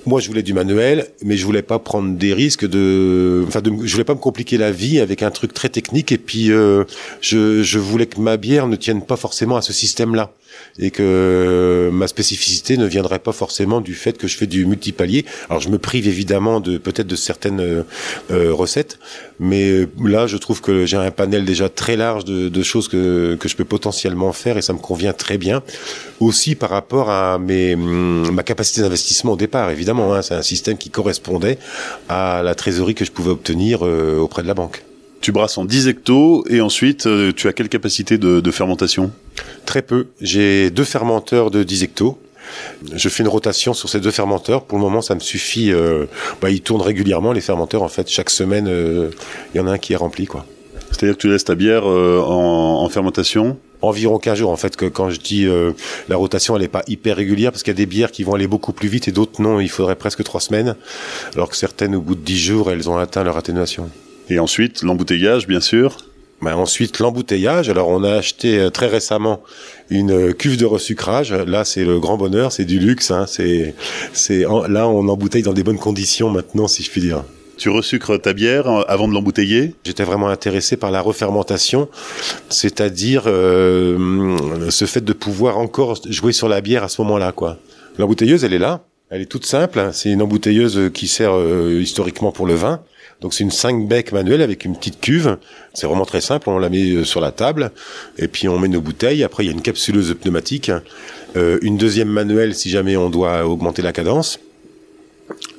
Moi, 0.06 0.18
je 0.18 0.28
voulais 0.28 0.42
du 0.42 0.54
manuel, 0.54 1.08
mais 1.22 1.36
je 1.36 1.44
voulais 1.44 1.60
pas 1.60 1.78
prendre 1.78 2.16
des 2.16 2.32
risques 2.32 2.66
de, 2.66 3.44
enfin, 3.46 3.60
je 3.62 3.92
voulais 3.92 4.04
pas 4.04 4.14
me 4.14 4.18
compliquer 4.18 4.56
la 4.56 4.72
vie 4.72 4.98
avec 4.98 5.22
un 5.22 5.30
truc 5.30 5.52
très 5.52 5.68
technique. 5.68 6.10
Et 6.10 6.16
puis, 6.16 6.50
euh, 6.50 6.84
je, 7.20 7.62
je 7.62 7.78
voulais 7.78 8.06
que 8.06 8.18
ma 8.18 8.38
bière 8.38 8.66
ne 8.66 8.76
tienne 8.76 9.02
pas 9.02 9.16
forcément 9.16 9.56
à 9.56 9.62
ce 9.62 9.74
système-là 9.74 10.32
et 10.78 10.90
que 10.90 11.90
ma 11.92 12.06
spécificité 12.06 12.76
ne 12.76 12.86
viendrait 12.86 13.18
pas 13.18 13.32
forcément 13.32 13.80
du 13.80 13.94
fait 13.94 14.16
que 14.16 14.26
je 14.26 14.36
fais 14.36 14.46
du 14.46 14.66
multipalier. 14.66 15.24
Alors 15.48 15.60
je 15.60 15.68
me 15.68 15.78
prive 15.78 16.08
évidemment 16.08 16.60
de 16.60 16.78
peut-être 16.78 17.06
de 17.06 17.16
certaines 17.16 17.60
euh, 17.60 17.82
euh, 18.30 18.52
recettes, 18.52 18.98
mais 19.38 19.86
là 20.02 20.26
je 20.26 20.36
trouve 20.36 20.60
que 20.60 20.86
j'ai 20.86 20.96
un 20.96 21.10
panel 21.10 21.44
déjà 21.44 21.68
très 21.68 21.96
large 21.96 22.24
de, 22.24 22.62
choses 22.62 22.88
que, 22.88 23.36
que 23.40 23.48
je 23.48 23.56
peux 23.56 23.64
potentiellement 23.64 24.32
faire 24.32 24.58
et 24.58 24.62
ça 24.62 24.72
me 24.72 24.78
convient 24.78 25.12
très 25.12 25.38
bien. 25.38 25.62
Aussi 26.20 26.54
par 26.54 26.70
rapport 26.70 27.10
à 27.10 27.38
mes, 27.38 27.74
hum, 27.74 28.30
ma 28.30 28.42
capacité 28.42 28.82
d'investissement 28.82 29.32
au 29.32 29.36
départ, 29.36 29.70
évidemment, 29.70 30.14
hein, 30.14 30.22
c'est 30.22 30.34
un 30.34 30.42
système 30.42 30.76
qui 30.76 30.90
correspondait 30.90 31.58
à 32.08 32.42
la 32.42 32.54
trésorerie 32.54 32.94
que 32.94 33.04
je 33.04 33.12
pouvais 33.12 33.30
obtenir 33.30 33.84
euh, 33.84 34.18
auprès 34.18 34.42
de 34.42 34.48
la 34.48 34.54
banque. 34.54 34.82
Tu 35.20 35.32
brasses 35.32 35.58
en 35.58 35.64
10 35.64 35.88
hectos 35.88 36.44
et 36.48 36.60
ensuite 36.60 37.06
euh, 37.06 37.32
tu 37.34 37.48
as 37.48 37.52
quelle 37.52 37.68
capacité 37.68 38.16
de, 38.16 38.40
de 38.40 38.50
fermentation? 38.50 39.12
Très 39.66 39.82
peu. 39.82 40.08
J'ai 40.20 40.70
deux 40.70 40.84
fermenteurs 40.84 41.50
de 41.50 41.62
10 41.62 41.84
hectos. 41.84 42.18
Je 42.92 43.08
fais 43.08 43.22
une 43.22 43.28
rotation 43.28 43.74
sur 43.74 43.88
ces 43.88 44.00
deux 44.00 44.10
fermenteurs. 44.10 44.64
Pour 44.64 44.78
le 44.78 44.84
moment, 44.84 45.02
ça 45.02 45.14
me 45.14 45.20
suffit. 45.20 45.72
Euh, 45.72 46.06
bah, 46.40 46.50
ils 46.50 46.62
tournent 46.62 46.82
régulièrement 46.82 47.32
les 47.32 47.40
fermenteurs. 47.40 47.82
En 47.82 47.88
fait, 47.88 48.08
chaque 48.08 48.30
semaine, 48.30 48.66
euh, 48.68 49.10
il 49.54 49.58
y 49.58 49.60
en 49.60 49.66
a 49.66 49.72
un 49.72 49.78
qui 49.78 49.92
est 49.92 49.96
rempli, 49.96 50.26
quoi. 50.26 50.46
C'est-à-dire 50.90 51.16
que 51.16 51.20
tu 51.20 51.28
laisses 51.28 51.44
ta 51.44 51.54
bière 51.54 51.88
euh, 51.88 52.20
en, 52.20 52.82
en, 52.82 52.88
fermentation? 52.88 53.58
Environ 53.82 54.18
15 54.18 54.38
jours. 54.38 54.50
En 54.50 54.56
fait, 54.56 54.76
que 54.76 54.86
quand 54.86 55.10
je 55.10 55.20
dis 55.20 55.46
euh, 55.46 55.72
la 56.08 56.16
rotation, 56.16 56.56
elle 56.56 56.62
n'est 56.62 56.68
pas 56.68 56.82
hyper 56.88 57.16
régulière 57.16 57.52
parce 57.52 57.62
qu'il 57.62 57.72
y 57.72 57.76
a 57.76 57.78
des 57.78 57.86
bières 57.86 58.10
qui 58.10 58.24
vont 58.24 58.34
aller 58.34 58.48
beaucoup 58.48 58.72
plus 58.72 58.88
vite 58.88 59.08
et 59.08 59.12
d'autres 59.12 59.40
non. 59.40 59.60
Il 59.60 59.70
faudrait 59.70 59.96
presque 59.96 60.22
trois 60.24 60.40
semaines, 60.40 60.76
alors 61.34 61.48
que 61.48 61.56
certaines, 61.56 61.94
au 61.94 62.00
bout 62.00 62.14
de 62.14 62.20
10 62.20 62.38
jours, 62.38 62.70
elles 62.70 62.90
ont 62.90 62.98
atteint 62.98 63.24
leur 63.24 63.36
atténuation. 63.36 63.88
Et 64.30 64.38
ensuite, 64.38 64.82
l'embouteillage, 64.82 65.46
bien 65.46 65.60
sûr. 65.60 65.98
Ben 66.40 66.54
ensuite, 66.54 67.00
l'embouteillage. 67.00 67.68
Alors, 67.68 67.88
on 67.88 68.02
a 68.02 68.14
acheté 68.14 68.58
euh, 68.58 68.70
très 68.70 68.86
récemment 68.86 69.42
une 69.90 70.12
euh, 70.12 70.32
cuve 70.32 70.56
de 70.56 70.64
resucrage. 70.64 71.32
Là, 71.32 71.64
c'est 71.64 71.84
le 71.84 71.98
grand 71.98 72.16
bonheur, 72.16 72.52
c'est 72.52 72.64
du 72.64 72.78
luxe. 72.78 73.10
Hein. 73.10 73.26
C'est, 73.26 73.74
c'est 74.14 74.44
là, 74.68 74.88
on 74.88 75.08
embouteille 75.08 75.42
dans 75.42 75.52
des 75.52 75.64
bonnes 75.64 75.78
conditions 75.78 76.30
maintenant, 76.30 76.68
si 76.68 76.82
je 76.82 76.90
puis 76.90 77.02
dire. 77.02 77.24
Tu 77.60 77.68
resucres 77.68 78.18
ta 78.18 78.32
bière 78.32 78.66
euh, 78.68 78.84
avant 78.88 79.06
de 79.06 79.12
l'embouteiller? 79.12 79.74
J'étais 79.84 80.04
vraiment 80.04 80.28
intéressé 80.28 80.78
par 80.78 80.90
la 80.90 81.02
refermentation, 81.02 81.90
c'est-à-dire 82.48 83.24
euh, 83.26 84.70
ce 84.70 84.86
fait 84.86 85.04
de 85.04 85.12
pouvoir 85.12 85.58
encore 85.58 86.00
jouer 86.08 86.32
sur 86.32 86.48
la 86.48 86.62
bière 86.62 86.84
à 86.84 86.88
ce 86.88 87.02
moment-là, 87.02 87.32
quoi. 87.32 87.58
L'embouteilleuse, 87.98 88.44
elle 88.44 88.54
est 88.54 88.58
là. 88.58 88.82
Elle 89.10 89.20
est 89.20 89.26
toute 89.26 89.44
simple. 89.44 89.78
Hein. 89.78 89.90
C'est 89.92 90.08
une 90.08 90.22
embouteilleuse 90.22 90.90
qui 90.94 91.06
sert 91.06 91.32
euh, 91.34 91.80
historiquement 91.82 92.32
pour 92.32 92.46
le 92.46 92.54
vin. 92.54 92.80
Donc 93.20 93.34
c'est 93.34 93.44
une 93.44 93.50
5 93.50 93.86
bec 93.86 94.12
manuelle 94.12 94.42
avec 94.42 94.64
une 94.64 94.76
petite 94.76 95.00
cuve. 95.00 95.36
C'est 95.74 95.86
vraiment 95.86 96.06
très 96.06 96.20
simple. 96.20 96.48
On 96.48 96.58
la 96.58 96.68
met 96.68 96.90
euh, 96.90 97.04
sur 97.04 97.20
la 97.20 97.32
table 97.32 97.70
et 98.18 98.28
puis 98.28 98.48
on 98.48 98.58
met 98.58 98.68
nos 98.68 98.80
bouteilles. 98.80 99.22
Après 99.24 99.44
il 99.44 99.46
y 99.46 99.50
a 99.50 99.52
une 99.52 99.62
capsuleuse 99.62 100.14
pneumatique, 100.20 100.70
euh, 101.36 101.58
une 101.62 101.76
deuxième 101.76 102.08
manuelle 102.08 102.54
si 102.54 102.70
jamais 102.70 102.96
on 102.96 103.10
doit 103.10 103.46
augmenter 103.46 103.82
la 103.82 103.92
cadence. 103.92 104.40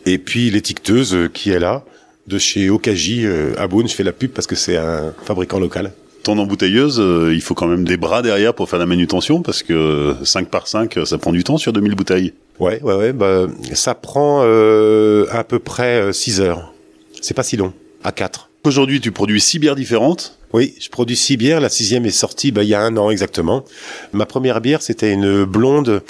Et 0.05 0.17
puis 0.17 0.49
l'étiqueteuse 0.49 1.13
euh, 1.13 1.27
qui 1.27 1.51
est 1.51 1.59
là 1.59 1.83
de 2.27 2.37
chez 2.37 2.69
Okaji 2.69 3.25
euh, 3.25 3.53
à 3.57 3.67
Beaune. 3.67 3.87
Je 3.87 3.93
fais 3.95 4.03
la 4.03 4.11
pub 4.11 4.31
parce 4.31 4.47
que 4.47 4.55
c'est 4.55 4.77
un 4.77 5.13
fabricant 5.25 5.59
local 5.59 5.91
ton 6.23 6.37
embouteilleuse, 6.37 6.99
euh, 6.99 7.33
il 7.33 7.41
faut 7.41 7.55
quand 7.55 7.65
même 7.67 7.83
des 7.83 7.97
bras 7.97 8.21
derrière 8.21 8.53
pour 8.53 8.69
faire 8.69 8.77
la 8.77 8.85
manutention 8.85 9.41
parce 9.41 9.63
que 9.63 10.13
5 10.23 10.49
par 10.49 10.67
5, 10.67 10.99
ça 11.03 11.17
prend 11.17 11.31
du 11.31 11.43
temps 11.43 11.57
sur 11.57 11.73
2000 11.73 11.95
bouteilles. 11.95 12.33
Ouais, 12.59 12.81
ouais, 12.83 12.93
ouais. 12.93 13.11
Bah, 13.11 13.47
ça 13.73 13.95
prend 13.95 14.41
euh, 14.43 15.25
à 15.31 15.43
peu 15.43 15.57
près 15.57 16.13
6 16.13 16.41
heures. 16.41 16.73
C'est 17.21 17.33
pas 17.33 17.43
si 17.43 17.55
long, 17.55 17.73
à 18.03 18.11
4. 18.11 18.49
Aujourd'hui, 18.63 18.99
tu 18.99 19.11
produis 19.11 19.39
6 19.39 19.59
bières 19.59 19.75
différentes 19.75 20.37
oui, 20.53 20.75
je 20.79 20.89
produis 20.89 21.15
six 21.15 21.37
bières. 21.37 21.61
La 21.61 21.69
sixième 21.69 22.05
est 22.05 22.11
sortie 22.11 22.51
bah, 22.51 22.63
il 22.63 22.69
y 22.69 22.75
a 22.75 22.81
un 22.81 22.97
an 22.97 23.09
exactement. 23.09 23.63
Ma 24.11 24.25
première 24.25 24.59
bière, 24.59 24.81
c'était 24.81 25.13
une 25.13 25.45
blonde 25.45 26.03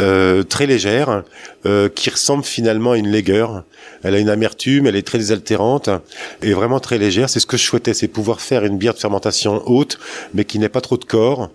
euh, 0.00 0.42
très 0.42 0.66
légère 0.66 1.22
euh, 1.64 1.88
qui 1.88 2.10
ressemble 2.10 2.42
finalement 2.42 2.92
à 2.92 2.98
une 2.98 3.10
Lager. 3.10 3.46
Elle 4.02 4.16
a 4.16 4.18
une 4.18 4.30
amertume, 4.30 4.86
elle 4.86 4.96
est 4.96 5.06
très 5.06 5.18
désaltérante 5.18 5.90
et 6.42 6.52
vraiment 6.52 6.80
très 6.80 6.98
légère. 6.98 7.30
C'est 7.30 7.40
ce 7.40 7.46
que 7.46 7.56
je 7.56 7.62
souhaitais, 7.62 7.94
c'est 7.94 8.08
pouvoir 8.08 8.40
faire 8.40 8.64
une 8.64 8.78
bière 8.78 8.94
de 8.94 8.98
fermentation 8.98 9.62
haute, 9.66 10.00
mais 10.34 10.44
qui 10.44 10.58
n'ait 10.58 10.68
pas 10.68 10.80
trop 10.80 10.96
de 10.96 11.04
corps 11.04 11.50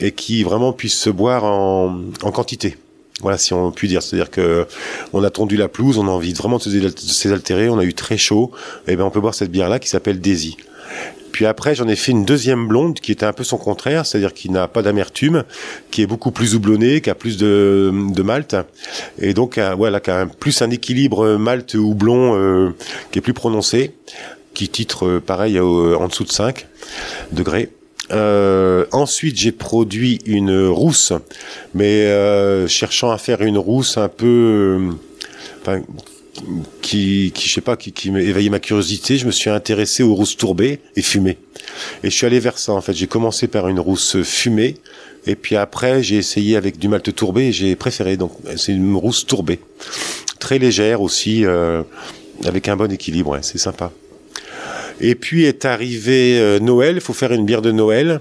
et 0.00 0.10
qui 0.10 0.42
vraiment 0.42 0.72
puisse 0.72 0.98
se 0.98 1.10
boire 1.10 1.44
en, 1.44 2.00
en 2.22 2.32
quantité. 2.32 2.76
Voilà, 3.24 3.38
si 3.38 3.54
on 3.54 3.72
peut 3.72 3.86
dire. 3.86 4.02
C'est-à-dire 4.02 4.30
que 4.30 4.66
on 5.14 5.24
a 5.24 5.30
tondu 5.30 5.56
la 5.56 5.68
pelouse, 5.68 5.96
on 5.96 6.06
a 6.06 6.10
envie 6.10 6.34
vraiment 6.34 6.58
de 6.58 6.62
se 6.62 6.68
désaltérer, 6.68 7.70
on 7.70 7.78
a 7.78 7.84
eu 7.84 7.94
très 7.94 8.18
chaud, 8.18 8.52
et 8.86 8.96
ben 8.96 9.04
on 9.04 9.10
peut 9.10 9.20
boire 9.20 9.34
cette 9.34 9.50
bière-là 9.50 9.78
qui 9.78 9.88
s'appelle 9.88 10.20
Daisy. 10.20 10.58
Puis 11.32 11.46
après, 11.46 11.74
j'en 11.74 11.88
ai 11.88 11.96
fait 11.96 12.12
une 12.12 12.26
deuxième 12.26 12.68
blonde 12.68 13.00
qui 13.00 13.12
était 13.12 13.24
un 13.24 13.32
peu 13.32 13.44
son 13.44 13.56
contraire, 13.56 14.04
c'est-à-dire 14.04 14.34
qui 14.34 14.50
n'a 14.50 14.68
pas 14.68 14.82
d'amertume, 14.82 15.44
qui 15.90 16.02
est 16.02 16.06
beaucoup 16.06 16.32
plus 16.32 16.54
houblonnée, 16.54 17.00
qui 17.00 17.08
a 17.08 17.14
plus 17.14 17.38
de, 17.38 17.90
de 18.12 18.22
malt, 18.22 18.54
et 19.18 19.32
donc 19.32 19.56
euh, 19.56 19.74
voilà, 19.74 20.00
qui 20.00 20.10
a 20.10 20.26
plus 20.26 20.60
un 20.60 20.68
équilibre 20.68 21.38
malt 21.38 21.76
houblon 21.76 22.36
euh, 22.36 22.74
qui 23.10 23.20
est 23.20 23.22
plus 23.22 23.32
prononcé, 23.32 23.94
qui 24.52 24.68
titre 24.68 25.06
euh, 25.06 25.20
pareil 25.20 25.58
en 25.58 26.08
dessous 26.08 26.24
de 26.24 26.30
5 26.30 26.66
degrés. 27.32 27.70
Euh, 28.10 28.84
ensuite, 28.92 29.38
j'ai 29.38 29.52
produit 29.52 30.20
une 30.26 30.66
rousse, 30.66 31.12
mais 31.74 32.02
euh, 32.04 32.68
cherchant 32.68 33.10
à 33.10 33.18
faire 33.18 33.42
une 33.42 33.58
rousse 33.58 33.96
un 33.96 34.08
peu, 34.08 34.94
euh, 35.66 35.80
qui, 36.82 37.32
qui, 37.34 37.48
je 37.48 37.54
sais 37.54 37.60
pas, 37.60 37.76
qui, 37.76 37.92
qui 37.92 38.08
éveillé 38.08 38.50
ma 38.50 38.60
curiosité, 38.60 39.16
je 39.16 39.26
me 39.26 39.30
suis 39.30 39.50
intéressé 39.50 40.02
aux 40.02 40.14
rousses 40.14 40.36
tourbées 40.36 40.80
et 40.96 41.02
fumées. 41.02 41.38
Et 42.02 42.10
je 42.10 42.14
suis 42.14 42.26
allé 42.26 42.40
vers 42.40 42.58
ça, 42.58 42.72
en 42.72 42.80
fait. 42.80 42.92
J'ai 42.92 43.06
commencé 43.06 43.48
par 43.48 43.68
une 43.68 43.80
rousse 43.80 44.22
fumée, 44.22 44.76
et 45.26 45.36
puis 45.36 45.56
après, 45.56 46.02
j'ai 46.02 46.16
essayé 46.16 46.56
avec 46.56 46.78
du 46.78 46.88
malt 46.88 47.14
tourbé, 47.14 47.48
et 47.48 47.52
j'ai 47.52 47.76
préféré. 47.76 48.16
Donc, 48.16 48.32
c'est 48.56 48.72
une 48.72 48.96
rousse 48.96 49.26
tourbée. 49.26 49.60
Très 50.38 50.58
légère 50.58 51.00
aussi, 51.00 51.44
euh, 51.46 51.82
avec 52.44 52.68
un 52.68 52.76
bon 52.76 52.92
équilibre, 52.92 53.30
ouais, 53.30 53.38
c'est 53.42 53.58
sympa. 53.58 53.90
Et 55.00 55.14
puis 55.14 55.44
est 55.44 55.64
arrivé 55.64 56.38
euh, 56.38 56.58
Noël, 56.58 56.96
il 56.96 57.00
faut 57.00 57.12
faire 57.12 57.32
une 57.32 57.44
bière 57.44 57.62
de 57.62 57.72
Noël. 57.72 58.20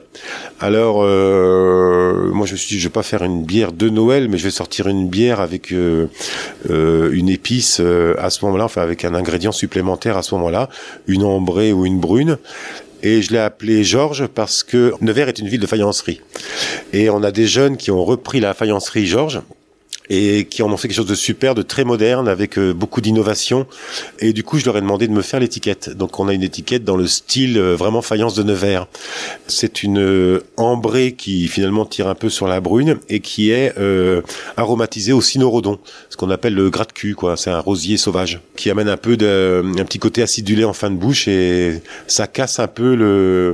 Alors, 0.60 1.03
euh, 1.03 2.32
moi 2.32 2.48
je 2.48 2.53
me 2.53 2.58
suis 2.58 2.75
dit, 2.75 2.80
je 2.80 2.88
vais 2.88 2.94
pas 2.94 3.03
faire 3.03 3.24
une 3.24 3.44
bière 3.44 3.72
de 3.72 3.89
Noël, 3.89 4.27
mais 4.30 4.38
je 4.38 4.44
vais 4.44 4.51
sortir 4.51 4.88
une 4.88 5.08
bière 5.08 5.39
avec 5.39 5.72
euh, 5.72 6.08
une 6.70 7.30
épice 7.30 7.80
à 7.80 8.30
ce 8.30 8.46
moment-là, 8.46 8.65
enfin 8.65 8.82
avec 8.82 9.06
un 9.06 9.13
ingrédient 9.13 9.51
supplémentaire 9.51 10.18
à 10.18 10.24
ce 10.24 10.36
moment-là, 10.36 10.70
une 11.08 11.24
ambrée 11.24 11.74
ou 11.74 11.86
une 11.86 12.00
brune 12.00 12.38
et 13.03 13.22
je 13.22 13.34
l'ai 13.34 13.39
appelé 13.39 13.84
Georges 13.84 14.27
parce 14.27 14.63
que 14.63 14.94
Nevers 15.01 15.27
est 15.27 15.38
une 15.38 15.50
ville 15.50 15.60
de 15.60 15.68
faïencerie. 15.68 16.22
Et 16.94 17.10
on 17.10 17.22
a 17.22 17.32
des 17.32 17.48
jeunes 17.48 17.75
qui 17.75 17.92
ont 17.92 18.03
repris 18.03 18.39
la 18.39 18.53
faïencerie 18.53 19.06
Georges 19.06 19.42
et 20.13 20.46
qui 20.46 20.63
en 20.63 20.72
ont 20.72 20.77
fait 20.77 20.88
quelque 20.88 20.98
chose 20.98 21.05
de 21.05 21.15
super, 21.15 21.55
de 21.55 21.62
très 21.62 21.84
moderne, 21.84 22.27
avec 22.27 22.58
euh, 22.58 22.74
beaucoup 22.74 23.01
d'innovation. 23.01 23.65
Et 24.20 24.34
du 24.34 24.43
coup, 24.43 24.60
je 24.60 24.65
leur 24.65 24.77
ai 24.77 24.82
demandé 24.82 25.08
de 25.08 25.13
me 25.13 25.22
faire 25.22 25.39
l'étiquette. 25.39 25.89
Donc, 25.96 26.20
on 26.20 26.27
a 26.27 26.34
une 26.34 26.43
étiquette 26.43 26.84
dans 26.84 26.98
le 26.98 27.08
style 27.08 27.58
euh, 27.58 27.75
vraiment 27.75 28.01
faïence 28.01 28.36
de 28.36 28.43
Nevers. 28.43 28.88
C'est 29.48 29.84
une 29.84 30.00
euh, 30.00 30.43
ambrée 30.58 31.13
qui 31.13 31.48
finalement 31.48 31.86
tire 31.86 32.08
un 32.08 32.15
peu 32.15 32.29
sur 32.29 32.48
la 32.48 32.60
brune 32.60 32.98
et 33.10 33.20
qui 33.20 33.51
est 33.51 33.74
euh, 33.77 34.22
aromatisée 34.58 35.13
au 35.13 35.22
cynorhodon, 35.22 35.79
ce 36.10 36.17
qu'on 36.17 36.29
appelle 36.29 36.55
le 36.55 36.70
gras 36.70 36.86
de 36.86 36.91
cul. 36.91 37.15
C'est 37.36 37.50
un 37.50 37.60
rosier 37.60 37.98
sauvage 37.98 38.39
qui 38.55 38.70
amène 38.70 38.89
un 38.89 38.98
peu 38.98 39.17
de, 39.17 39.63
un 39.79 39.86
petit 39.86 40.00
côté 40.00 40.22
acidulé 40.22 40.63
en 40.63 40.74
fin 40.74 40.89
de 40.89 40.96
bouche 40.96 41.27
et 41.27 41.82
ça 42.08 42.27
casse 42.27 42.60
un 42.60 42.67
peu 42.67 42.96
le, 42.96 43.53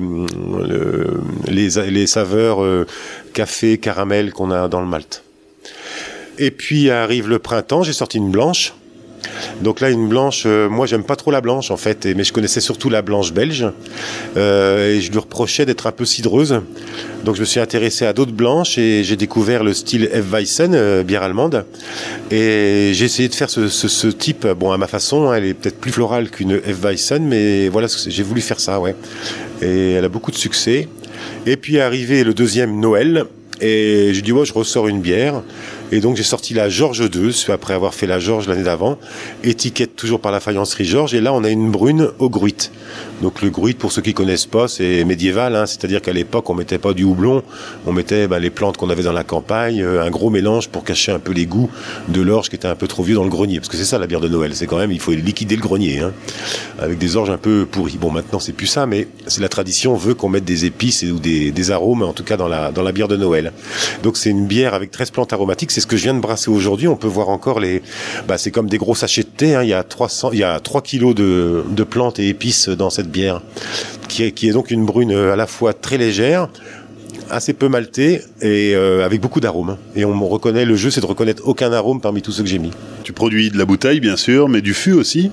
le 0.67 1.19
les, 1.47 1.69
les 1.89 2.07
saveurs 2.07 2.63
euh, 2.63 2.85
café, 3.33 3.77
caramel 3.77 4.31
qu'on 4.31 4.51
a 4.51 4.67
dans 4.67 4.81
le 4.81 4.87
malt. 4.87 5.23
Et 6.39 6.51
puis 6.51 6.89
arrive 6.89 7.27
le 7.27 7.37
printemps, 7.37 7.83
j'ai 7.83 7.93
sorti 7.93 8.17
une 8.17 8.31
blanche. 8.31 8.73
Donc 9.61 9.81
là, 9.81 9.89
une 9.89 10.07
blanche, 10.07 10.43
euh, 10.45 10.69
moi 10.69 10.85
j'aime 10.85 11.03
pas 11.03 11.17
trop 11.17 11.31
la 11.31 11.41
blanche 11.41 11.69
en 11.69 11.75
fait, 11.75 12.05
mais 12.15 12.23
je 12.23 12.31
connaissais 12.31 12.61
surtout 12.61 12.89
la 12.89 13.01
blanche 13.01 13.33
belge 13.33 13.67
euh, 14.37 14.95
et 14.95 15.01
je 15.01 15.11
lui 15.11 15.19
reprochais 15.19 15.65
d'être 15.65 15.85
un 15.87 15.91
peu 15.91 16.05
cidreuse. 16.05 16.61
Donc 17.25 17.35
je 17.35 17.41
me 17.41 17.45
suis 17.45 17.59
intéressé 17.59 18.05
à 18.05 18.13
d'autres 18.13 18.31
blanches 18.31 18.77
et 18.77 19.03
j'ai 19.03 19.17
découvert 19.17 19.65
le 19.65 19.73
style 19.73 20.07
F. 20.07 20.31
Weissen, 20.31 20.73
euh, 20.73 21.03
bière 21.03 21.23
allemande. 21.23 21.65
Et 22.31 22.91
j'ai 22.93 23.05
essayé 23.05 23.27
de 23.27 23.35
faire 23.35 23.49
ce, 23.49 24.07
type, 24.07 24.47
bon 24.47 24.71
à 24.71 24.77
ma 24.77 24.87
façon, 24.87 25.29
hein, 25.29 25.35
elle 25.35 25.45
est 25.45 25.53
peut-être 25.53 25.79
plus 25.81 25.91
florale 25.91 26.29
qu'une 26.29 26.57
F. 26.57 26.81
Weissen, 26.81 27.25
mais 27.25 27.67
voilà, 27.67 27.87
j'ai 28.07 28.23
voulu 28.23 28.39
faire 28.39 28.61
ça, 28.61 28.79
ouais. 28.79 28.95
Et 29.61 29.91
elle 29.91 30.05
a 30.05 30.09
beaucoup 30.09 30.31
de 30.31 30.37
succès. 30.37 30.87
Et 31.45 31.57
puis 31.57 31.75
est 31.75 31.81
arrivé 31.81 32.23
le 32.23 32.33
deuxième 32.33 32.79
Noël, 32.79 33.25
et 33.61 34.11
j'ai 34.13 34.21
dit, 34.21 34.31
ouais, 34.31 34.45
je 34.45 34.53
ressors 34.53 34.87
une 34.87 35.01
bière. 35.01 35.41
Et 35.91 36.01
donc 36.01 36.15
j'ai 36.15 36.23
sorti 36.23 36.53
la 36.53 36.69
Georges 36.69 37.09
2, 37.09 37.31
après 37.49 37.73
avoir 37.73 37.93
fait 37.93 38.05
la 38.05 38.19
Georges 38.19 38.47
l'année 38.47 38.63
d'avant. 38.63 38.97
Étiquette 39.43 39.95
toujours 39.95 40.19
par 40.19 40.31
la 40.31 40.39
faïencerie 40.39 40.85
Georges. 40.85 41.13
Et 41.13 41.21
là, 41.21 41.33
on 41.33 41.43
a 41.43 41.49
une 41.49 41.71
brune 41.71 42.09
au 42.19 42.29
gruit. 42.29 42.69
Donc 43.21 43.41
le 43.41 43.49
gruit, 43.49 43.73
pour 43.73 43.91
ceux 43.91 44.01
qui 44.01 44.13
connaissent 44.13 44.45
pas, 44.45 44.67
c'est 44.67 45.03
médiéval. 45.03 45.55
Hein, 45.55 45.65
C'est-à-dire 45.65 46.01
qu'à 46.01 46.13
l'époque, 46.13 46.49
on 46.49 46.53
mettait 46.53 46.77
pas 46.77 46.93
du 46.93 47.03
houblon, 47.03 47.43
on 47.85 47.91
mettait 47.91 48.27
bah, 48.27 48.39
les 48.39 48.49
plantes 48.49 48.77
qu'on 48.77 48.89
avait 48.89 49.03
dans 49.03 49.11
la 49.13 49.23
campagne, 49.23 49.81
euh, 49.81 50.03
un 50.03 50.09
gros 50.09 50.29
mélange 50.29 50.69
pour 50.69 50.83
cacher 50.83 51.11
un 51.11 51.19
peu 51.19 51.31
les 51.31 51.45
goûts 51.45 51.69
de 52.07 52.21
l'orge 52.21 52.49
qui 52.49 52.55
était 52.55 52.67
un 52.67 52.75
peu 52.75 52.87
trop 52.87 53.03
vieux 53.03 53.15
dans 53.15 53.23
le 53.23 53.29
grenier. 53.29 53.59
Parce 53.59 53.69
que 53.69 53.77
c'est 53.77 53.85
ça 53.85 53.97
la 53.97 54.07
bière 54.07 54.21
de 54.21 54.27
Noël. 54.27 54.51
C'est 54.55 54.67
quand 54.67 54.77
même, 54.77 54.91
il 54.91 54.99
faut 54.99 55.11
liquider 55.11 55.55
le 55.55 55.61
grenier, 55.61 55.99
hein, 55.99 56.13
avec 56.79 56.97
des 56.97 57.15
orges 57.15 57.29
un 57.29 57.37
peu 57.37 57.65
pourries. 57.69 57.97
Bon, 57.97 58.11
maintenant 58.11 58.39
c'est 58.39 58.53
plus 58.53 58.67
ça, 58.67 58.85
mais 58.85 59.07
c'est 59.27 59.41
la 59.41 59.49
tradition 59.49 59.95
veut 59.95 60.13
qu'on 60.13 60.29
mette 60.29 60.45
des 60.45 60.65
épices 60.65 61.03
ou 61.03 61.19
des, 61.19 61.51
des, 61.51 61.71
arômes, 61.71 62.03
en 62.03 62.13
tout 62.13 62.23
cas 62.23 62.37
dans 62.37 62.47
la 62.47 62.71
dans 62.71 62.83
la 62.83 62.91
bière 62.91 63.07
de 63.07 63.17
Noël. 63.17 63.51
Donc 64.03 64.17
c'est 64.17 64.29
une 64.29 64.47
bière 64.47 64.73
avec 64.73 64.91
13 64.91 65.11
plantes 65.11 65.33
aromatiques. 65.33 65.71
C'est 65.79 65.83
ce 65.83 65.87
que 65.87 65.95
je 65.95 66.03
viens 66.03 66.13
de 66.13 66.19
brasser 66.19 66.51
aujourd'hui. 66.51 66.89
On 66.89 66.97
peut 66.97 67.07
voir 67.07 67.29
encore 67.29 67.61
les, 67.61 67.81
bah, 68.27 68.37
c'est 68.37 68.51
comme 68.51 68.67
des 68.67 68.77
gros 68.77 68.95
sachets 68.95 69.23
de 69.23 69.29
thé. 69.29 69.55
Hein. 69.55 69.63
Il 69.63 69.69
y 69.69 69.73
a 69.73 69.81
300, 69.81 70.31
il 70.33 70.39
y 70.39 70.43
a 70.43 70.59
3 70.59 70.81
kilos 70.81 71.15
de, 71.15 71.63
de 71.69 71.83
plantes 71.85 72.19
et 72.19 72.27
épices 72.27 72.67
dans 72.67 72.89
cette 72.89 73.09
bière, 73.09 73.41
qui 74.09 74.23
est, 74.23 74.33
qui 74.33 74.49
est 74.49 74.51
donc 74.51 74.71
une 74.71 74.85
brune 74.85 75.13
euh, 75.13 75.31
à 75.31 75.37
la 75.37 75.47
fois 75.47 75.71
très 75.71 75.97
légère, 75.97 76.49
assez 77.29 77.53
peu 77.53 77.69
maltée 77.69 78.19
et 78.41 78.75
euh, 78.75 79.05
avec 79.05 79.21
beaucoup 79.21 79.39
d'arômes. 79.39 79.77
Et 79.95 80.03
on 80.03 80.27
reconnaît, 80.27 80.65
le 80.65 80.75
jeu 80.75 80.89
c'est 80.89 80.99
de 80.99 81.05
reconnaître 81.05 81.43
aucun 81.45 81.71
arôme 81.71 82.01
parmi 82.01 82.21
tous 82.21 82.33
ceux 82.33 82.43
que 82.43 82.49
j'ai 82.49 82.59
mis. 82.59 82.71
Tu 83.03 83.13
produis 83.13 83.49
de 83.49 83.57
la 83.57 83.63
bouteille 83.63 84.01
bien 84.01 84.17
sûr, 84.17 84.49
mais 84.49 84.59
du 84.59 84.73
fût 84.73 84.91
aussi 84.91 85.31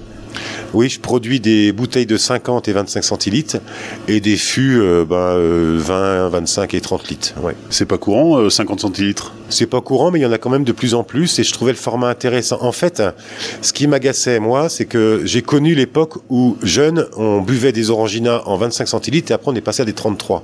oui, 0.74 0.88
je 0.88 1.00
produis 1.00 1.40
des 1.40 1.72
bouteilles 1.72 2.06
de 2.06 2.16
50 2.16 2.68
et 2.68 2.72
25 2.72 3.02
centilitres 3.04 3.56
et 4.08 4.20
des 4.20 4.36
fûts 4.36 4.80
euh, 4.80 5.04
bah, 5.04 5.34
20, 5.34 5.38
euh, 5.38 6.28
25 6.30 6.74
et 6.74 6.80
30 6.80 7.08
litres. 7.08 7.34
Ouais. 7.40 7.54
C'est 7.70 7.86
pas 7.86 7.98
courant, 7.98 8.48
50 8.50 8.78
euh, 8.78 8.82
centilitres? 8.82 9.32
C'est 9.48 9.66
pas 9.66 9.80
courant, 9.80 10.10
mais 10.10 10.18
il 10.18 10.22
y 10.22 10.26
en 10.26 10.32
a 10.32 10.38
quand 10.38 10.50
même 10.50 10.64
de 10.64 10.72
plus 10.72 10.94
en 10.94 11.04
plus 11.04 11.38
et 11.38 11.44
je 11.44 11.52
trouvais 11.52 11.72
le 11.72 11.78
format 11.78 12.08
intéressant. 12.08 12.58
En 12.60 12.72
fait, 12.72 13.02
ce 13.62 13.72
qui 13.72 13.86
m'agaçait, 13.86 14.40
moi, 14.40 14.68
c'est 14.68 14.86
que 14.86 15.22
j'ai 15.24 15.42
connu 15.42 15.74
l'époque 15.74 16.14
où, 16.28 16.56
jeune, 16.62 17.06
on 17.16 17.40
buvait 17.40 17.72
des 17.72 17.90
oranginas 17.90 18.42
en 18.46 18.56
25 18.56 18.88
centilitres 18.88 19.30
et 19.30 19.34
après 19.34 19.50
on 19.52 19.54
est 19.54 19.60
passé 19.60 19.82
à 19.82 19.84
des 19.84 19.92
33. 19.92 20.42